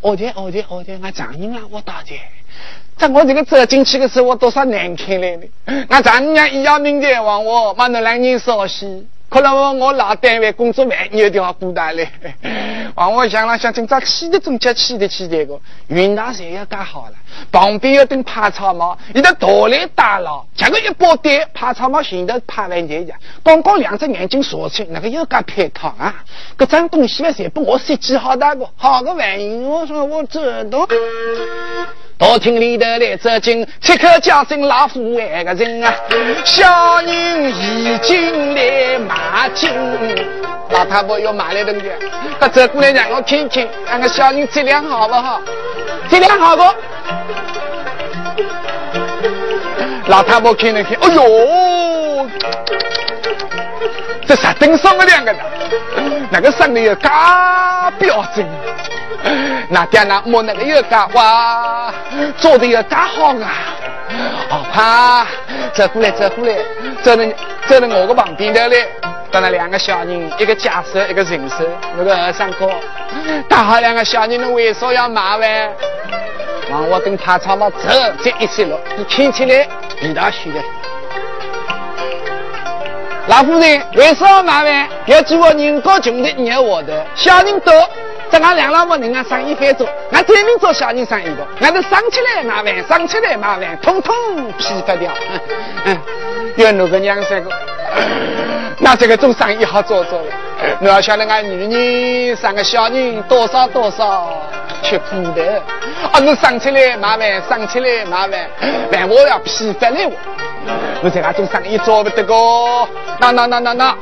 [0.00, 2.20] 我天，我天，我天，俺长赢了，我大姐。
[2.96, 5.48] 在我这个走进去的时候，我多少难看来的。
[5.88, 9.04] 那丈母娘一要命的往我，把那两人烧死。
[9.28, 12.08] 可能我我老单位工作没有点孤单嘞。
[12.94, 17.14] 往我想了想，今朝起的中间起的起这个，云大山要盖好了，
[17.50, 26.14] 旁边有顶爬草帽，一个大来大佬，结果一包单，爬草帽前头爬完姐家，刚刚两只眼睛锁起，那个又该拍套啊！
[26.56, 29.64] 这张东西嘛，全部我设计好大个，好个玩意！
[29.64, 30.38] 我说我知
[30.70, 30.86] 道。
[32.16, 35.92] 大厅里头来走进，七口叫声老虎外个人啊，
[36.44, 39.68] 小人已经来买金，
[40.70, 41.90] 老太婆要买来东西，
[42.38, 45.40] 他走过来让我看看，那个小人质量好不好？
[46.08, 46.62] 质量好不？
[50.06, 52.30] 老太婆看了看，哎呦，
[54.24, 55.40] 这啥灯上个两个的，
[56.30, 58.46] 那个生的有嘎标准。
[59.74, 61.92] 那爹那摸那个又干哇，
[62.38, 63.50] 做的又干好啊！
[64.48, 65.26] 哦，怕
[65.74, 66.54] 走过来走过来，
[67.02, 67.24] 走到
[67.66, 68.86] 走到我个旁边头嘞，
[69.32, 71.64] 到那两个小人，一个假手一个人手，
[71.98, 72.70] 那个二三哥，
[73.48, 75.72] 打好两个小人，为啥要麻烦？
[76.70, 77.78] 让我跟他草帽走，
[78.22, 79.68] 这一起了，你看起来
[80.00, 80.60] 比他虚的。
[83.26, 84.88] 老夫人为啥要麻烦？
[85.06, 87.74] 要叫我人高穷的，你要我的小人多。
[88.30, 94.14] 这俺两老婆人啊，生意翻做，俺专门做小人生意的，俺都生起来麻烦，生起来麻烦，统统
[94.58, 95.10] 批发掉。
[95.84, 95.98] 嗯
[96.38, 97.50] 嗯，有那个娘三个，
[98.78, 100.26] 那这个做生意好做做了。
[100.80, 104.32] 你要晓得俺女人生个小人多少多少
[104.82, 105.62] 吃苦的，
[106.10, 108.50] 啊，你生起来麻烦，生起来麻烦，
[108.90, 110.12] 万我要批发了我。
[111.02, 112.34] 我在俺做生意做不得个，
[113.20, 113.94] 那那那那那，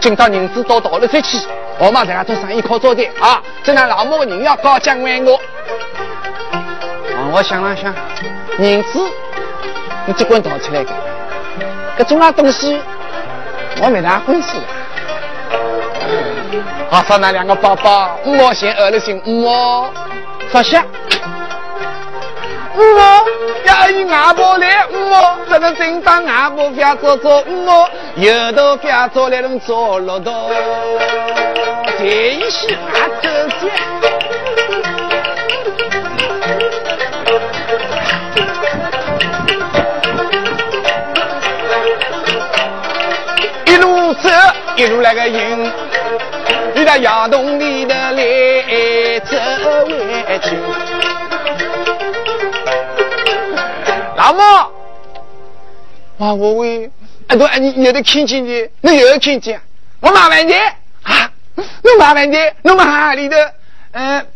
[0.00, 1.38] 今朝银子多到了再去。
[1.78, 3.42] 我嘛在那做生意靠做的啊！
[3.62, 5.34] 这那老母的人要高价卖我。
[7.14, 7.94] 啊，我想了想，
[8.58, 8.98] 银子
[10.06, 10.90] 你只管掏出来给，
[11.98, 12.80] 这种啊东西
[13.82, 14.58] 我没大关系。
[16.88, 19.90] 好，放那两个包包，五毛钱二了钱五毛，
[20.48, 20.82] 发下。
[22.76, 23.24] 五毛
[23.64, 30.50] 要以外婆来五毛，这个正当外婆不要做做五毛，有头不要做来能做骆驼。
[31.98, 33.72] 这一些俺这些，
[43.72, 44.28] 一路走
[44.76, 45.72] 一路那个迎，
[46.74, 49.34] 你到窑洞里头来走
[50.26, 50.95] 回去。
[54.26, 54.40] 老母，
[56.16, 56.90] 哇我喂，
[57.28, 59.60] 哎都哎你有的看见的，那有的看见，
[60.00, 60.52] 我麻烦你
[61.04, 61.30] 啊。
[61.84, 63.54] 弄麻烦的，弄嘛里的，
[63.92, 64.26] 嗯，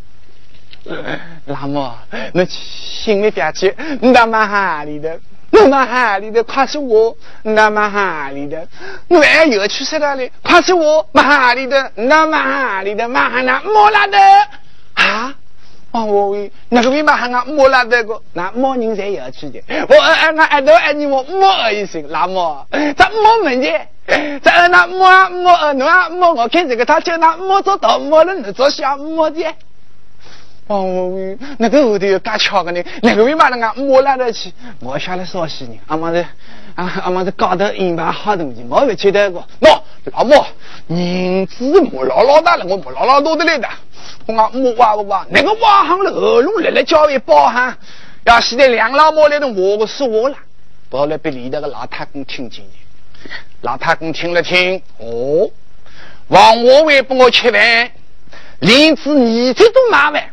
[1.47, 1.91] 老母，
[2.33, 5.19] 你心里别急，你到嘛哈里的，
[5.51, 8.67] 那么哈里的，快是我那么哈里的，
[9.09, 10.31] 我还有去谁那里？
[10.43, 14.19] 快是我哈里的，那么哈里的，马哈那莫拉的
[14.95, 15.35] 啊！
[15.93, 18.23] 哦，我喂，那个为嘛喊俺莫拉的个？
[18.33, 19.61] 那莫人才要去的。
[19.89, 22.65] 我俺俺俺都爱你莫莫一声，那么
[22.97, 29.45] 咱莫门的，咱那莫莫那莫我看这个他叫那莫做大莫了，你做小莫的。
[30.69, 34.53] 哦，我喂，那个后头有干巧的呢，那个为嘛那个莫拉得去？
[34.79, 36.25] 我下来说些呢，阿妈的，
[36.77, 39.41] 啊阿妈的搞得一盘好东西，我不觉得个。
[39.61, 40.47] 喏，老莫，
[40.89, 43.69] 银子莫老老大了，我莫老老多的来的。
[44.27, 47.77] 我讲莫挖不挖，那个挖行了喉咙来来叫一包哈，
[48.25, 50.37] 要现在两老莫来的我个说话了，
[50.89, 53.31] 不来被里头个老太公听见的。
[53.61, 55.51] 老太公听了听，哦，
[56.29, 57.91] 王我为帮我吃饭，
[58.61, 60.31] 连子你这都麻烦。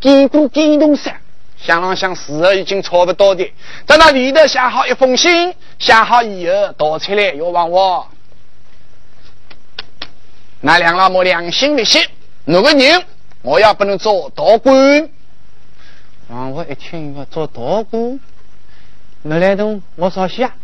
[0.00, 1.12] 几多几动声，
[1.56, 3.48] 想了想，时候已经差不多的，
[3.86, 8.08] 在那里头写好一封信，写好以后倒出来要往我。
[10.64, 12.00] 那两老母良心的说
[12.46, 13.04] ：“哪个人
[13.42, 15.08] 我要不能做大官？”
[16.30, 18.20] 王我一听，要做大官，
[19.22, 20.54] 那来东我说下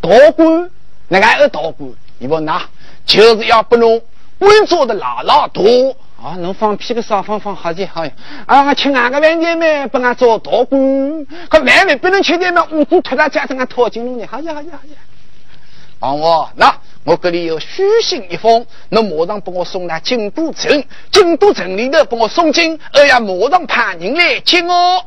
[0.00, 0.70] 大官，
[1.08, 2.62] 那个是大官，你不拿，
[3.04, 4.00] 就是要不能
[4.38, 5.96] 官做的老老多。
[6.22, 8.12] 啊，侬放屁个少放放好些好呀！
[8.46, 14.94] 啊，我吃俺个饭店嘛，帮俺做大官，可饭饭不能吃点嘛，五谷脱了加上俺掏金龙的，好些好些好些。
[16.00, 16.72] 啊，我那
[17.04, 25.04] 我这里有书信一封，侬马上把我送到京都城，京都城里头把我送进，二要马上派人来接我。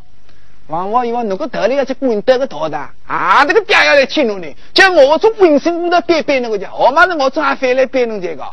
[0.68, 2.78] 王我以为侬个头里要去滚得个头的，
[3.08, 8.44] 啊，这个爹要来接侬呢，叫我从浑身屋头背背那个叫，我马上我从还飞来背侬这个。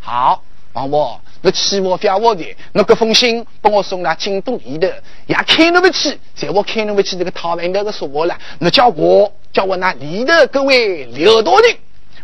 [0.00, 0.42] 好，
[0.74, 1.20] 王我。
[1.42, 4.88] 那期我发我的，那个封信把我送到京都里头，
[5.26, 11.76] 也开那不起，在我开那不起这个讨饭那个说话了，那叫我叫我那里头各位刘大人，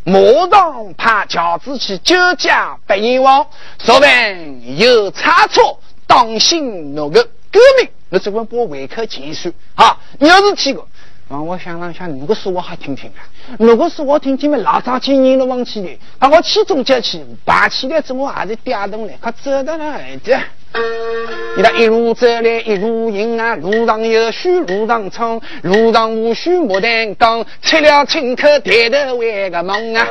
[0.04, 0.18] 马
[0.50, 3.46] 上派轿子去救驾白阎王，
[3.78, 9.98] 说问有差错，当心那个革命，那这边把胃口结束啊！
[10.18, 10.76] 你要是去
[11.40, 13.22] 我想了想，如果说我还听听啊，
[13.58, 20.40] 如果说我听听嘛，老早去年都忘记了，把我起中间去，爬起来之后还是跌动了，可走到哪的？
[21.54, 30.06] 你那一路走来一路迎啊，路上有水路上冲，路上无水莫担当，吃了青口抬头为个梦啊，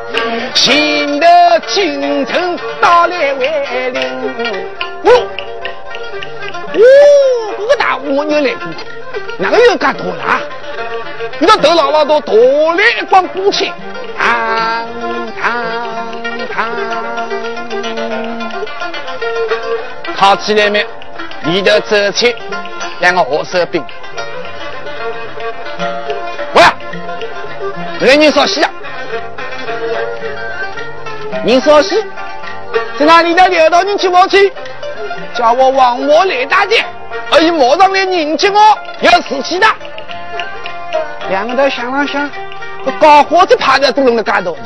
[0.54, 1.28] 心头
[1.68, 4.02] 京城到来为邻。
[5.04, 5.12] 哦，
[6.74, 6.80] 哦，
[7.58, 8.68] 这个大蜗牛来过，
[9.40, 10.40] 哪个有干多了？
[11.42, 12.34] 你那头姥姥都大
[12.76, 13.74] 来一光鼓气，
[14.16, 14.86] 堂
[15.42, 16.08] 堂
[16.54, 16.70] 堂，
[20.16, 20.86] 靠起来没？
[21.46, 22.36] 里头走起
[23.00, 23.84] 两个火手兵。
[26.54, 26.62] 喂，
[28.02, 28.70] 来人说戏啊？
[31.44, 32.06] 人说戏，
[33.00, 34.54] 在哪里的刘大人去我去？
[35.34, 36.86] 叫我往我来大姐，
[37.32, 38.60] 而且马上来迎接我，
[39.00, 39.66] 要死气的。
[41.30, 42.30] 两个头想了想，
[43.00, 44.64] 搞火子趴在都弄得干多的，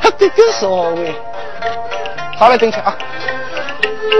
[0.00, 1.14] 他这个所谓。
[2.38, 2.96] 好了，等下啊。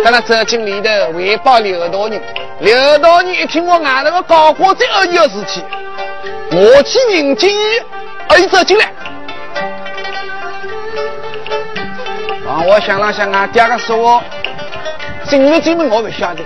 [0.05, 2.21] 在那走进里头汇报刘大人，
[2.61, 5.65] 刘大人一听我外头个搞火子二有事情，
[6.51, 7.49] 我去迎接，
[8.29, 8.87] 哎，走进来。
[12.47, 14.23] 啊，我想了想啊，第二个说我
[15.29, 16.43] 进没进门我不晓得，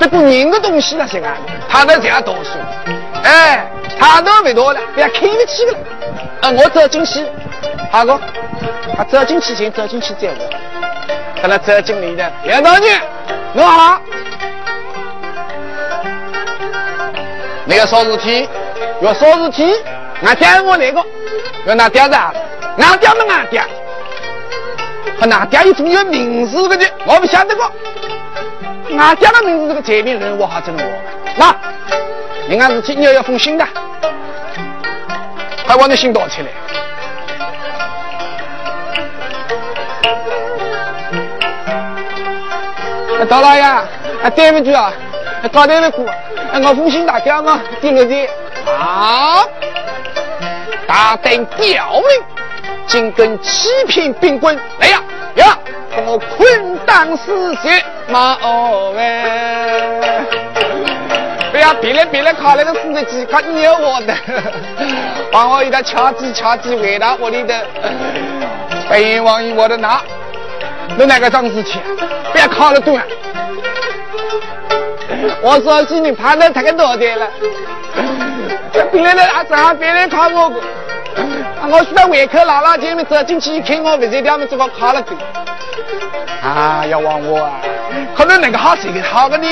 [0.00, 1.36] 不过人的东西那些啊，
[1.68, 2.50] 他在这样读书，
[3.24, 3.66] 哎。
[4.00, 5.74] 他都没到了，不要看不起了。
[6.42, 7.26] 呃，我走进去，
[7.90, 8.16] 好个，
[8.96, 10.34] 他走进去先走进去再我。
[11.42, 13.00] 等他走进来的刘大人，
[13.54, 14.00] 你好。
[17.64, 18.48] 你要啥事体？
[19.00, 19.74] 要啥事体？
[20.22, 21.04] 俺爹我那个，
[21.66, 23.60] 要拿爹子，俺爹么俺爹？
[25.20, 27.64] 和俺爹有种有名字的，我不晓得个。
[28.96, 30.84] 俺爹的名字这个在名人，我还真我。
[31.36, 31.54] 那，
[32.48, 33.66] 另外事体你要要封信的。
[35.66, 36.48] 还往那心倒起来。
[43.28, 43.84] 大老爷，啊，
[44.34, 44.90] 对不起啊，
[45.52, 46.06] 搞对了过，
[46.54, 48.30] 我奉行大家嘛，第六节
[48.66, 49.44] 啊，
[50.86, 52.08] 大胆刁民，
[52.86, 55.02] 竟跟欺骗兵棍，来呀
[55.34, 55.58] 呀，
[55.94, 57.70] 把我捆当死刑，
[58.08, 60.37] 马哦喂。
[61.58, 64.14] 不要别来别来，靠那个司机，他捏我的，
[65.32, 67.66] 帮我一他敲击敲击回到我里的，
[68.88, 70.00] 白阎王一我的拿，
[70.96, 71.82] 那哪个张事情？
[72.30, 72.96] 不要靠了多。
[75.42, 77.26] 我说是你爬的太多的了。
[78.92, 80.60] 别人啊，正好别人考我过，
[81.72, 85.12] 我去到胃口姥姥前面走进去一看，我不是他们这个考了的。
[86.40, 87.54] 啊，要问我啊，
[88.16, 89.48] 可能那个好谁个好个呢？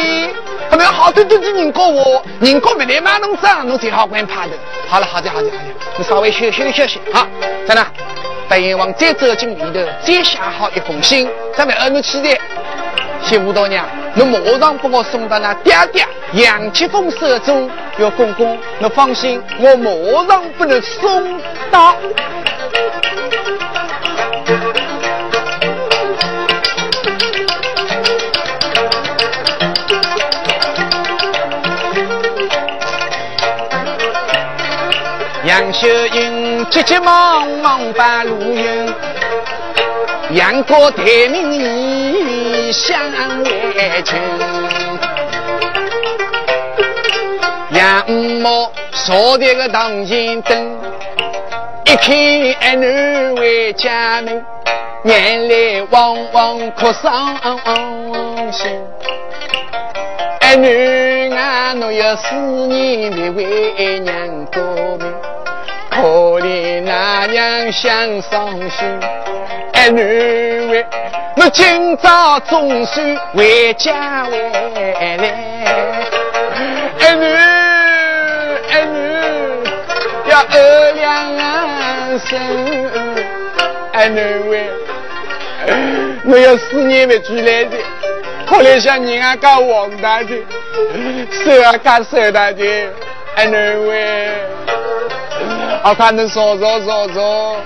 [0.71, 4.53] 可能好多都是人过我，人过不来嘛，弄脏，弄最好管爬的。
[4.89, 5.63] 好了，好的，好的，好的，
[5.97, 7.01] 你稍微休息休息。
[7.13, 7.27] 好，
[7.67, 7.87] 在那？
[8.49, 12.39] 白阎王再走进里头，再写好一封信，咱们二奴去的。
[13.23, 17.69] 谢五大娘，你马上把我送到那爹爹杨七凤手中。
[17.99, 19.91] 要公公，你放心，我马
[20.29, 21.41] 上把你送
[21.71, 21.97] 到。
[35.57, 38.95] 杨秀英急急忙忙把路云，
[40.33, 43.01] 杨过抬名义向
[43.43, 44.19] 外请。
[47.71, 48.07] 杨
[48.43, 48.71] 某
[49.07, 50.79] 坐在个堂前等，
[51.87, 52.15] 一看
[52.61, 54.45] 儿女为家门，
[55.05, 57.35] 眼泪汪汪哭伤
[58.53, 58.79] 心。
[60.39, 64.63] 儿女啊，侬有思念的为娘过
[64.99, 65.16] 命。
[66.87, 68.87] 可怜那娘想伤心，
[69.73, 70.01] 儿女
[70.71, 70.87] 为
[71.37, 74.39] 我今朝总算回家回
[74.95, 75.19] 来，
[77.01, 77.25] 儿女
[78.71, 78.97] 儿女
[80.31, 80.55] 要二
[80.95, 81.01] 两
[82.21, 82.39] 生，
[83.93, 84.71] 儿女为
[86.25, 87.77] 我要思念不出来的，
[88.47, 90.29] 可怜像人啊搞黄大的，
[91.45, 92.65] 手啊搞手大的，
[93.37, 93.57] 儿女
[93.89, 94.29] 为。
[95.89, 97.57] 我看能说说说说，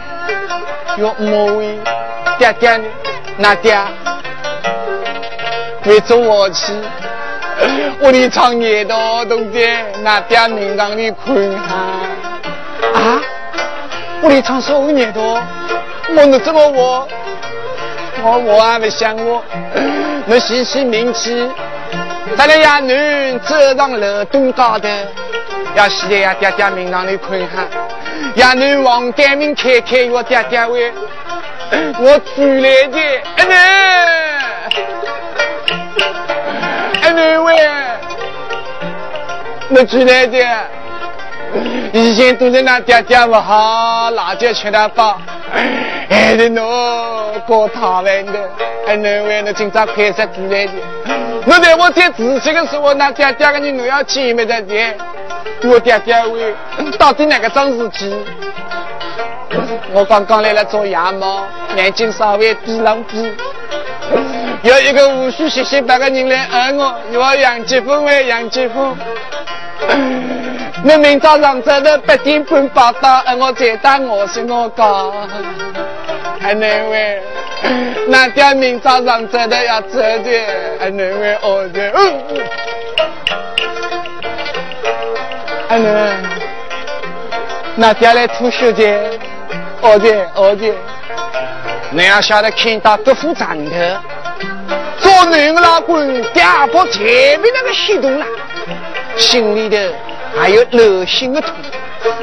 [0.98, 1.78] 哟，莫为
[2.38, 2.84] 爹爹呢？
[3.38, 3.74] 那爹
[5.86, 6.70] 为中我去，
[7.98, 11.76] 我的长夜到冬天，那爹明让你困哈
[12.92, 13.22] 啊！
[14.20, 15.40] 我的长少年多，
[16.14, 17.08] 我能怎么我？
[18.22, 19.42] 我我还没想我，
[20.28, 21.48] 我细细明气，
[22.36, 24.88] 咱俩呀女走上楼东高的，
[25.74, 27.64] 要洗的呀爹爹明让你困哈。
[28.36, 30.92] 呀，你王改名开开，我爹爹喂，
[31.98, 32.98] 我出来的，
[33.36, 33.54] 哎你，
[37.00, 37.56] 哎你喂，
[39.70, 40.38] 我出来的，
[41.92, 45.20] 以前都是那爹爹不好，辣椒吃的饱，
[46.08, 48.38] 哎你喏，过他们的，
[48.86, 50.72] 哎你喂，那今朝开始出来的，
[51.46, 54.96] 我在我在自己的时候，那爹爹个你我要见没得见。
[55.64, 58.14] 我爹爹问，到底哪个桩事体？
[59.92, 63.30] 我刚刚来了做羊毛，眼睛稍微闭上闭。
[64.62, 68.96] 有一个无须细细白的人来问我，我杨继峰喂，杨继峰，
[70.84, 75.12] 你明早上早的八点半报到，我再打我是我讲，
[76.40, 77.22] 还能喂？
[78.08, 80.30] 那爹明早上早的要走的，
[80.78, 81.34] 还能喂？
[81.42, 81.92] 哦的，
[85.70, 85.76] 嗯。
[85.76, 85.88] 哎娘，
[87.76, 88.82] 那爹来吐血的，
[89.80, 90.74] 哦的哦的，
[91.90, 93.70] 你要晓得看到这副长头，
[94.98, 98.26] 做女的老公第二把前面那个激动了，
[99.16, 99.76] 心里头
[100.36, 101.54] 还有流心的痛，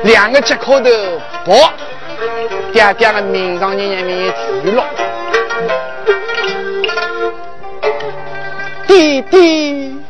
[0.03, 0.89] 两个脚口头
[1.45, 1.71] 薄，
[2.73, 4.83] 爹爹的命上人人面去了，
[8.85, 10.03] 弟弟。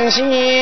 [0.09, 0.54] 心。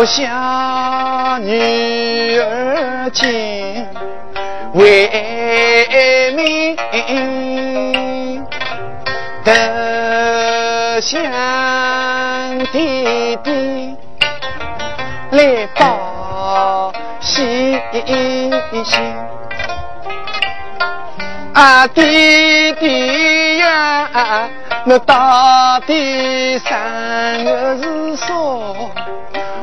[0.00, 3.84] 我想女儿见，
[4.74, 5.10] 为
[6.36, 6.76] 民
[9.42, 11.20] 得乡
[12.70, 13.96] 弟弟
[15.32, 17.76] 来报喜
[18.84, 19.02] 信。
[21.54, 24.48] 啊，弟弟呀，
[24.84, 28.28] 那到底三个是啥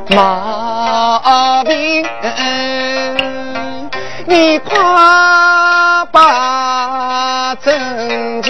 [0.10, 2.06] 毛病？
[4.28, 4.76] 你快
[6.12, 8.42] 把阵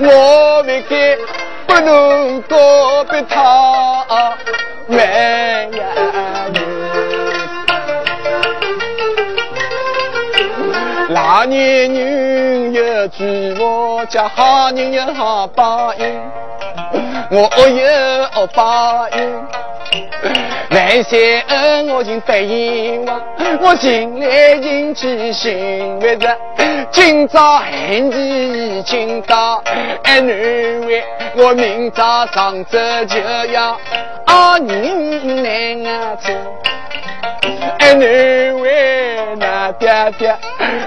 [0.00, 1.16] 我为给
[1.66, 2.56] 不能告
[3.04, 4.04] 别他
[4.86, 4.98] 没
[5.72, 5.84] 呀
[11.10, 16.20] 老年人有句话叫好人有好报应，
[17.30, 17.86] 我有
[18.34, 19.46] 恶报应。
[20.70, 23.20] 万岁恩，我请白阎王，
[23.60, 26.28] 我进来进去寻不着。
[27.06, 29.62] 今朝寒气已经到，
[30.04, 30.32] 哎，女
[30.86, 31.04] 为
[31.36, 33.20] 我明早上早就
[33.52, 33.78] 要
[34.24, 36.32] 熬人难走。
[37.78, 38.06] 哎，女
[38.52, 40.34] 为那爹爹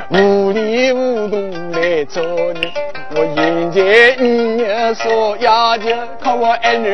[0.10, 1.36] 糊里糊涂
[1.74, 2.74] 来做人，
[3.12, 5.84] 我现在你有所要求，
[6.20, 6.90] 靠我哎女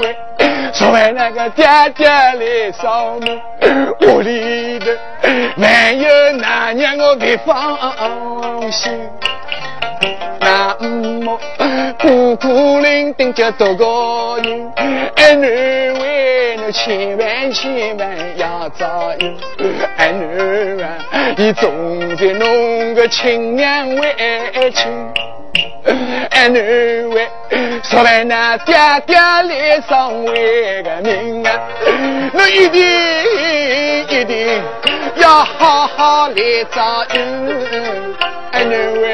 [0.00, 0.16] 为。
[0.72, 3.38] 作为那个爹爹来上门，
[4.00, 4.86] 屋里头
[5.56, 8.92] 没有哪样我别放心。
[10.40, 11.38] 那么
[12.00, 14.72] 孤苦伶仃就多个人，
[15.16, 15.46] 儿女
[16.00, 19.38] 为你千万千万要照应。
[19.98, 20.88] 儿女啊，
[21.36, 24.90] 你总在弄个亲娘为亲。
[26.30, 26.60] 儿女
[27.14, 27.28] 为
[27.84, 28.74] 说来那爹
[29.06, 31.60] 爹来上为个命啊，
[32.32, 32.82] 我一定
[34.08, 34.62] 一定
[35.16, 36.34] 要好好来
[36.74, 37.20] 照应。
[38.52, 39.04] 儿女为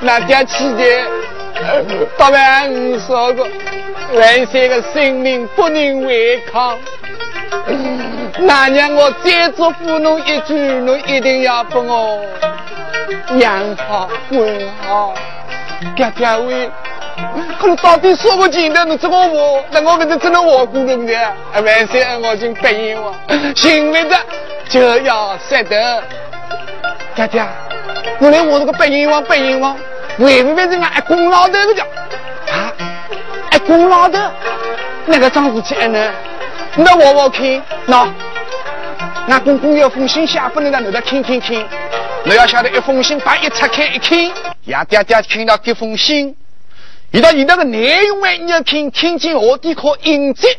[0.00, 0.84] 那爹气的
[2.16, 3.46] 八万五说过
[4.14, 6.78] 万岁的性命不能违抗。
[8.40, 12.24] 那年我再嘱咐侬一句，侬一定要帮我。
[13.38, 14.40] 养好管
[14.86, 15.14] 好，
[15.96, 16.70] 爹爹喂，
[17.58, 19.28] 可是到底说不尽的，你这个话，
[19.70, 21.14] 那我们是真的活过人的。
[21.18, 23.14] 啊，万岁，我请白阎王，
[23.54, 24.16] 行为的
[24.68, 26.02] 就要舍得。
[27.14, 27.46] 爹爹，
[28.20, 29.76] 我来我这个白阎王，白阎王，
[30.18, 31.84] 为不为这个一公老头的叫
[32.52, 32.72] 啊？
[33.52, 34.18] 一公老头，
[35.06, 36.12] 那个张事体呢？
[36.76, 38.08] 那我我看，那。
[39.28, 41.54] 俺公公有封信写不能让你再看看看。
[42.28, 44.18] 你要晓得，一封信把一拆开一看，
[44.66, 46.36] 呀爹爹看到这封信，
[47.12, 50.50] 遇到你那个内容哎，你要看看见我的靠印证，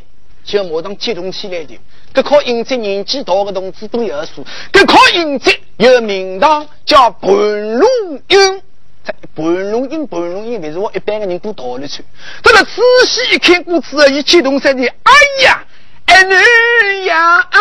[0.43, 1.79] 就马上激动起来的。
[2.11, 4.43] 这靠印证年纪大的同志都有数，
[4.73, 7.87] 这靠印证有名堂叫盘龙
[8.29, 8.61] 印。
[9.05, 12.01] 这盘龙印，盘龙印不是我一般的人都逃得出。
[12.41, 15.13] 这个仔细一看过之后，一激动起来，哎
[15.43, 15.63] 呀！
[16.07, 16.33] 儿女
[17.05, 17.59] 呀，啊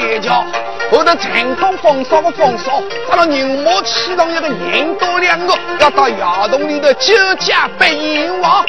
[0.00, 0.44] 个叠加，
[0.90, 8.64] 后头成功放烧个放烧，咱了人马启动一个人多两个，要到窑洞里头酒家拜阎王。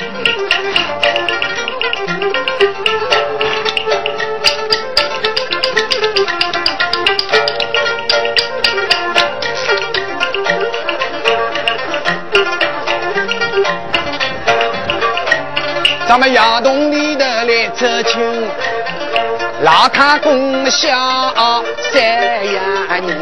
[16.08, 18.51] 咱们窑洞里的来走亲。
[19.72, 20.90] 老太公小
[21.94, 22.04] 三
[22.54, 22.62] 呀
[23.08, 23.18] 人，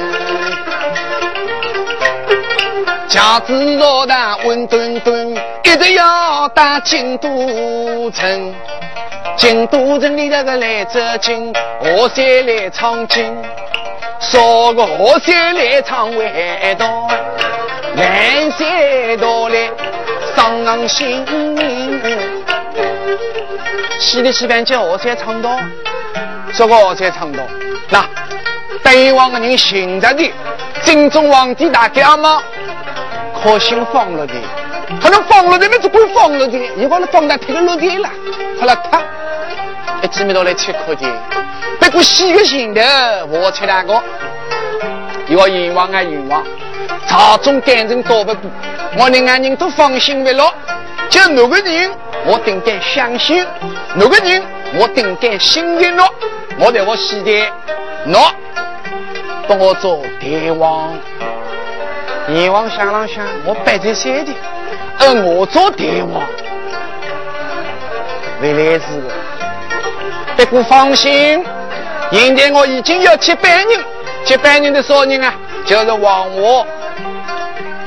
[3.08, 8.56] 家子老大温墩墩，一直要到京都城。
[9.38, 13.32] 京都城里那个来走亲，河山来唱京，
[14.20, 17.08] 说个河山来唱外道，
[17.94, 19.70] 南山道来
[20.36, 21.24] 伤心。
[24.00, 25.56] 西里西边叫河山唱道。
[26.54, 27.44] 这个才唱到，
[27.90, 28.06] 那
[28.84, 30.34] 帝王的人信着的，
[30.84, 32.42] 真宗皇帝大家吗？
[33.42, 34.34] 可信放了的，
[35.02, 38.10] 他能放了的，那只管放了的，一光那放在贴个落地了，
[38.60, 39.02] 好了他，
[40.02, 41.08] 一几米多来吃苦的，
[41.80, 44.02] 不过洗个心的，我吃两个，
[45.28, 46.44] 一个阎王啊阎王，
[47.08, 48.52] 朝中干政多不过，
[48.98, 50.54] 我连俺人都放心不落，
[51.10, 51.92] 就那个人，
[52.26, 53.46] 我定敢相信，
[53.94, 54.44] 那个人，
[54.78, 56.04] 我定敢信任了。
[56.60, 57.52] 我在我西天，
[58.08, 58.32] 喏，
[59.48, 60.98] 帮我做帝王。
[62.28, 64.32] 阎王想了想，我摆在山的，
[65.00, 66.22] 而我做帝王，
[68.42, 68.86] 未来是
[70.38, 71.44] 不过放心，
[72.12, 73.84] 现在我已经有接班人，
[74.26, 75.34] 接班人的少人啊，
[75.66, 76.68] 就是王我，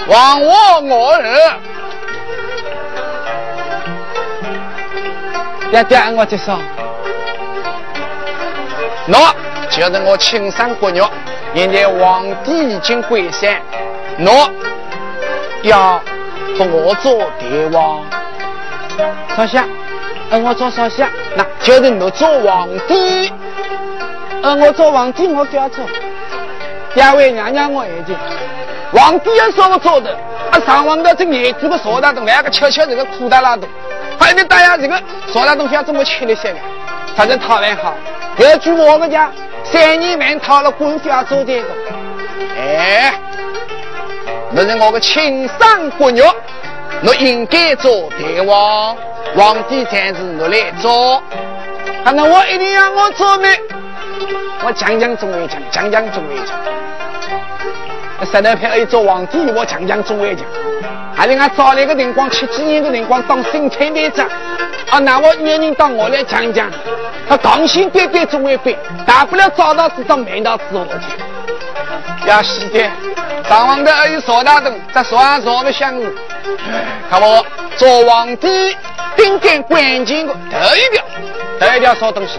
[0.09, 1.57] 王我我儿，
[5.73, 6.59] 要点我介绍。
[9.09, 9.33] 喏，
[9.71, 11.11] 就是我亲生骨肉。
[11.55, 13.61] 现在皇帝已经归山，
[14.21, 14.51] 喏，
[15.63, 15.99] 要
[16.59, 18.05] 扶我做帝王。
[19.35, 19.65] 少侠，
[20.31, 23.33] 呃，我做少侠，那就是你做皇帝。
[24.43, 25.83] 呃，我做皇帝，我不要做。
[26.95, 28.15] 两位娘娘，我已经
[28.93, 30.15] 皇帝要说我做的，
[30.51, 33.67] 啊，上皇的这眼珠个少大洞，两个瞧瞧这个苦大拉洞，
[34.23, 34.95] 反正大家这个
[35.35, 36.59] 少大洞要这么吃的些个，
[37.17, 37.93] 反正讨厌好。
[38.37, 39.33] 有句我们讲，
[39.65, 41.69] 三年半讨了官府要做这个，
[42.57, 43.13] 哎，
[44.53, 46.33] 那是我的亲生骨肉，
[47.05, 48.97] 我应该做帝王，
[49.35, 51.21] 皇帝才是我来做。
[52.05, 53.49] 那我一定要我做呢？
[54.63, 56.57] 我讲讲中为讲，讲讲中为讲。
[58.25, 60.47] 十来片一做皇帝，我讲讲中为讲。
[61.15, 64.27] 还是俺早来个辰光，七几年的辰光当生产队长，
[64.91, 66.71] 啊，那我一人到我来讲讲。
[67.29, 72.27] 他刚性对对总会背，大不了早到知道满到自我去。
[72.27, 72.91] 要西的，
[73.49, 76.15] 上皇的还有曹大灯，这少少不相似。
[77.11, 77.45] 看我
[77.77, 78.77] 做皇帝，
[79.17, 81.05] 顶干关键的头一条，
[81.61, 82.39] 头一条啥东西？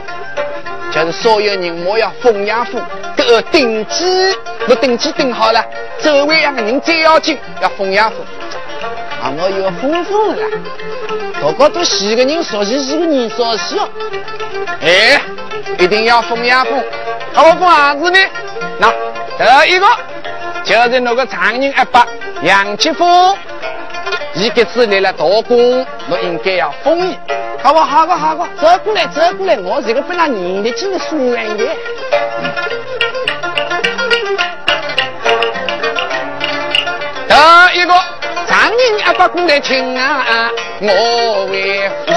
[0.92, 2.80] 就是所有人莫要封养父，
[3.16, 4.36] 都登记，
[4.68, 5.64] 我登记登好了，
[6.00, 8.18] 周围两个人最要紧，要封养父。
[9.24, 10.38] 啊，我有封父了，
[11.42, 13.88] 大家都四个人熟悉，四个人熟悉哦。
[14.82, 15.22] 哎，
[15.80, 16.84] 一定要封呀封，
[17.32, 18.20] 好封啥子呢？
[18.80, 18.94] 那
[19.38, 19.88] 第一个
[20.66, 22.06] 就是那个常人阿伯
[22.42, 23.34] 杨七峰，
[24.34, 27.18] 一个子来了大功，我应该要封你。
[27.64, 31.64] 好不好个好个，走过来走过来，我这个本来年的几个书院的。
[37.26, 37.94] 第一个
[38.64, 40.50] 常人阿伯过来听啊，
[40.80, 42.14] 我为父。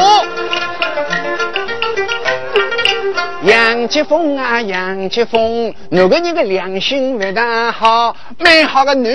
[3.42, 9.11] 杨吉峰啊，杨吉峰，那个人的良心不大好，蛮好的女，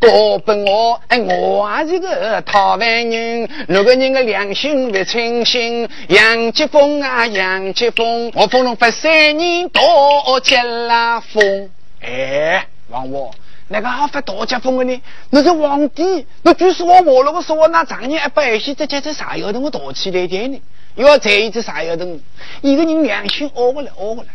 [0.00, 5.88] 多本我，哎，我还是个讨饭人，那个人的良心不清醒。
[6.08, 11.70] 杨吉峰啊，杨吉峰，我封了发三年多结了封。
[12.00, 13.30] 哎，王我，
[13.72, 15.02] 那个好发大结封的呢？
[15.30, 20.60] 那是皇帝，那就是我我那个说那常年一百些这这这啥要等我大起来点呢？
[20.94, 22.20] 又要在意这啥要等，
[22.60, 24.30] 一个人良心熬过来，熬过来，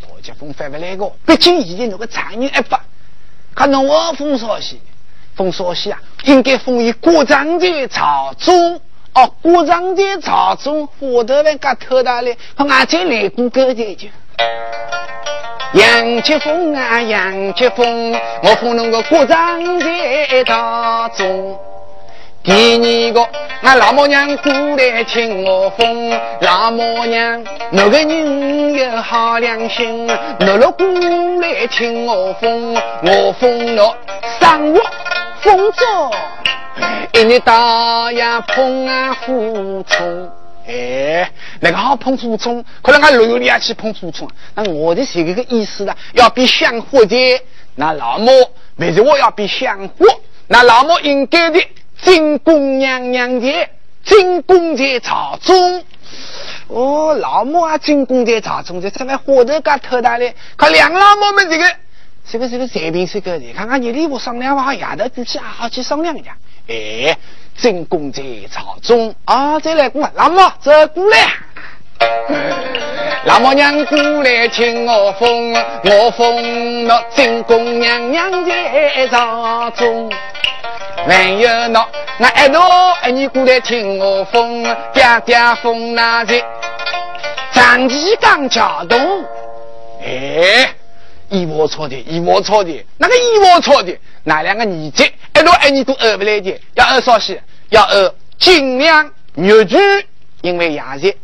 [0.00, 1.10] 大家风翻不来个。
[1.24, 2.84] 毕竟以前那个常年一发，
[3.54, 4.80] 可能我封少西，
[5.36, 8.80] 封少西啊，应该封于国长的朝中。
[9.14, 14.08] 哦，国长的朝中，火头万家偷大嘞，和俺再来过个的就。
[15.74, 18.12] 杨吉峰啊，杨吉峰，
[18.42, 21.58] 我封侬个国丈在大中。
[22.42, 23.26] 第二个，
[23.62, 26.10] 俺老母娘过来听我封，
[26.40, 30.06] 老母娘那个人有好良心，
[30.40, 30.86] 侬若过
[31.40, 33.94] 来听我封，我封侬
[34.40, 34.80] 生活
[35.40, 35.84] 丰足，
[37.18, 40.30] 一年到夜碰啊虎冲。
[40.66, 44.28] 哎，那个好碰树冲，可能俺六月里也去碰树冲。
[44.54, 47.42] 那我的是这个意思了，要比香火的。
[47.74, 48.30] 那老母
[48.76, 50.06] 为什么要比香火？
[50.46, 51.60] 那老母应该的
[52.00, 53.68] 进宫娘娘的，
[54.04, 55.84] 进宫在朝中。
[56.68, 60.34] 哦，老母啊，进宫在朝中，这怎么火头噶特大嘞？
[60.56, 61.64] 可两老母们这个，
[62.30, 66.36] 这个这个随便是个的，看看你里我商量吧，丫头举起啊，好去商量一下。
[66.68, 67.16] 哎。
[67.56, 71.18] 进宫在朝中啊，再来过，老母走过来，
[73.24, 75.52] 老母娘过来听我封，
[75.84, 80.10] 我封那进宫娘娘在朝中，
[81.06, 81.86] 还有那
[82.18, 82.58] 那一路
[83.06, 86.42] 一你过来听我封，爹爹封那在
[87.52, 88.98] 张继刚桥东，
[90.04, 90.74] 哎。
[91.32, 95.04] 一窝错的，一窝错的，那个一窝错的，哪两个儿子
[95.34, 97.40] 一路一年都饿不来的，要饿啥西？
[97.70, 99.78] 要饿尽量肉具，
[100.42, 101.16] 因为也是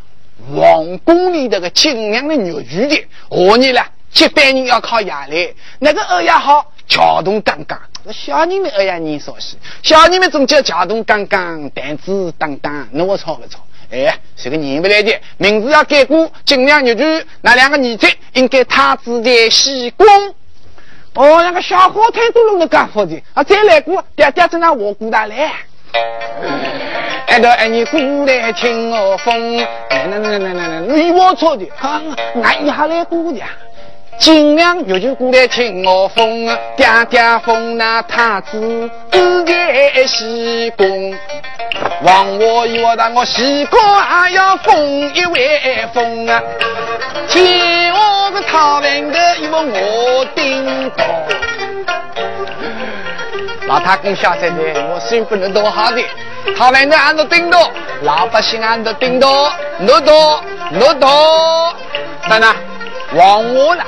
[0.51, 3.87] 皇宫里头个尽量的肉具的，何年了？
[4.11, 7.79] 接班人要靠压力，那个饿也好，桥动刚刚。
[8.11, 9.57] 小人们饿呀，你说是？
[9.83, 13.61] 小人们总叫桥动刚刚，胆子当当，那我错不错？
[13.91, 17.03] 哎，是个念不来的，名字要改过，尽量入住。
[17.41, 20.07] 那两个儿子应该太子在西宫。
[21.15, 23.43] 哦，那个小花太都弄得干活的啊！
[23.43, 25.53] 再来过，爹爹在那我过大来。
[27.27, 32.01] 哎，到哎你过来听我风，来来来来来来，你我错的，啊，
[32.45, 33.41] 俺一下来过的。
[34.19, 36.47] 尽量入去过来听我风，
[36.77, 38.91] 爹爹封那太子
[39.47, 41.15] 在西宫。
[42.03, 46.43] 望我以我当我西宫还要封一位封啊！
[47.29, 51.05] 天我个讨饭的因为我顶高，
[53.67, 54.57] 老太公晓得的，
[54.93, 56.03] 我身份能多好的，
[56.57, 57.71] 讨饭的俺都顶到，
[58.03, 60.43] 老百姓俺都顶到，诺多
[60.73, 61.75] 诺多，
[62.29, 62.55] 等等，
[63.15, 63.85] 望我了，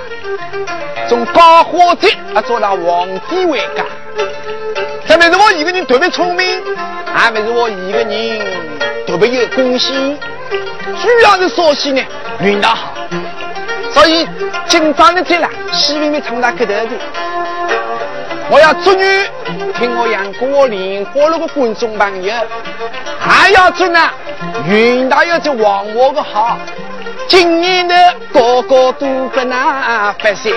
[1.09, 3.85] 从高火子啊做到皇帝位家。
[5.07, 6.63] 这不是我一个人特别聪明，
[7.13, 9.95] 还不是我一个人特别有贡献，
[11.03, 12.03] 主要是说西呢
[12.41, 12.95] 运道好，
[13.93, 14.27] 所以
[14.67, 16.89] 紧张的这了，西边的唱到开头的，
[18.51, 19.03] 我要祝你
[19.75, 22.33] 听我杨过莲花那个观众朋友，
[23.19, 24.09] 还要祝呢
[24.69, 26.57] 运道要这王我个好，
[27.31, 27.95] 今年的
[28.33, 30.51] 个个都不那发财。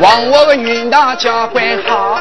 [0.00, 2.20] 望我的云大教官好，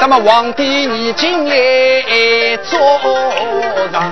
[0.00, 2.80] 那么皇帝已经来坐
[3.92, 4.10] 上，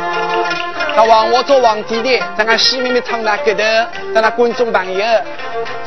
[0.95, 3.63] 那望我做皇帝的，在俺西面的唱那个头，
[4.13, 5.03] 让那观众朋友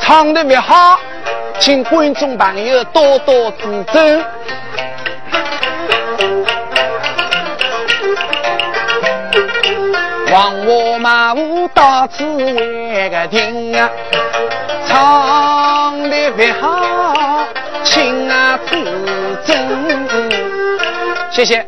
[0.02, 1.00] 唱的没好，
[1.60, 4.24] 请观众朋友多多指正。
[10.32, 13.90] 望我马武到此为个听啊。
[14.88, 17.48] 唱的不好，
[17.84, 18.76] 请啊指
[19.46, 19.56] 正。
[21.32, 21.66] 谢谢。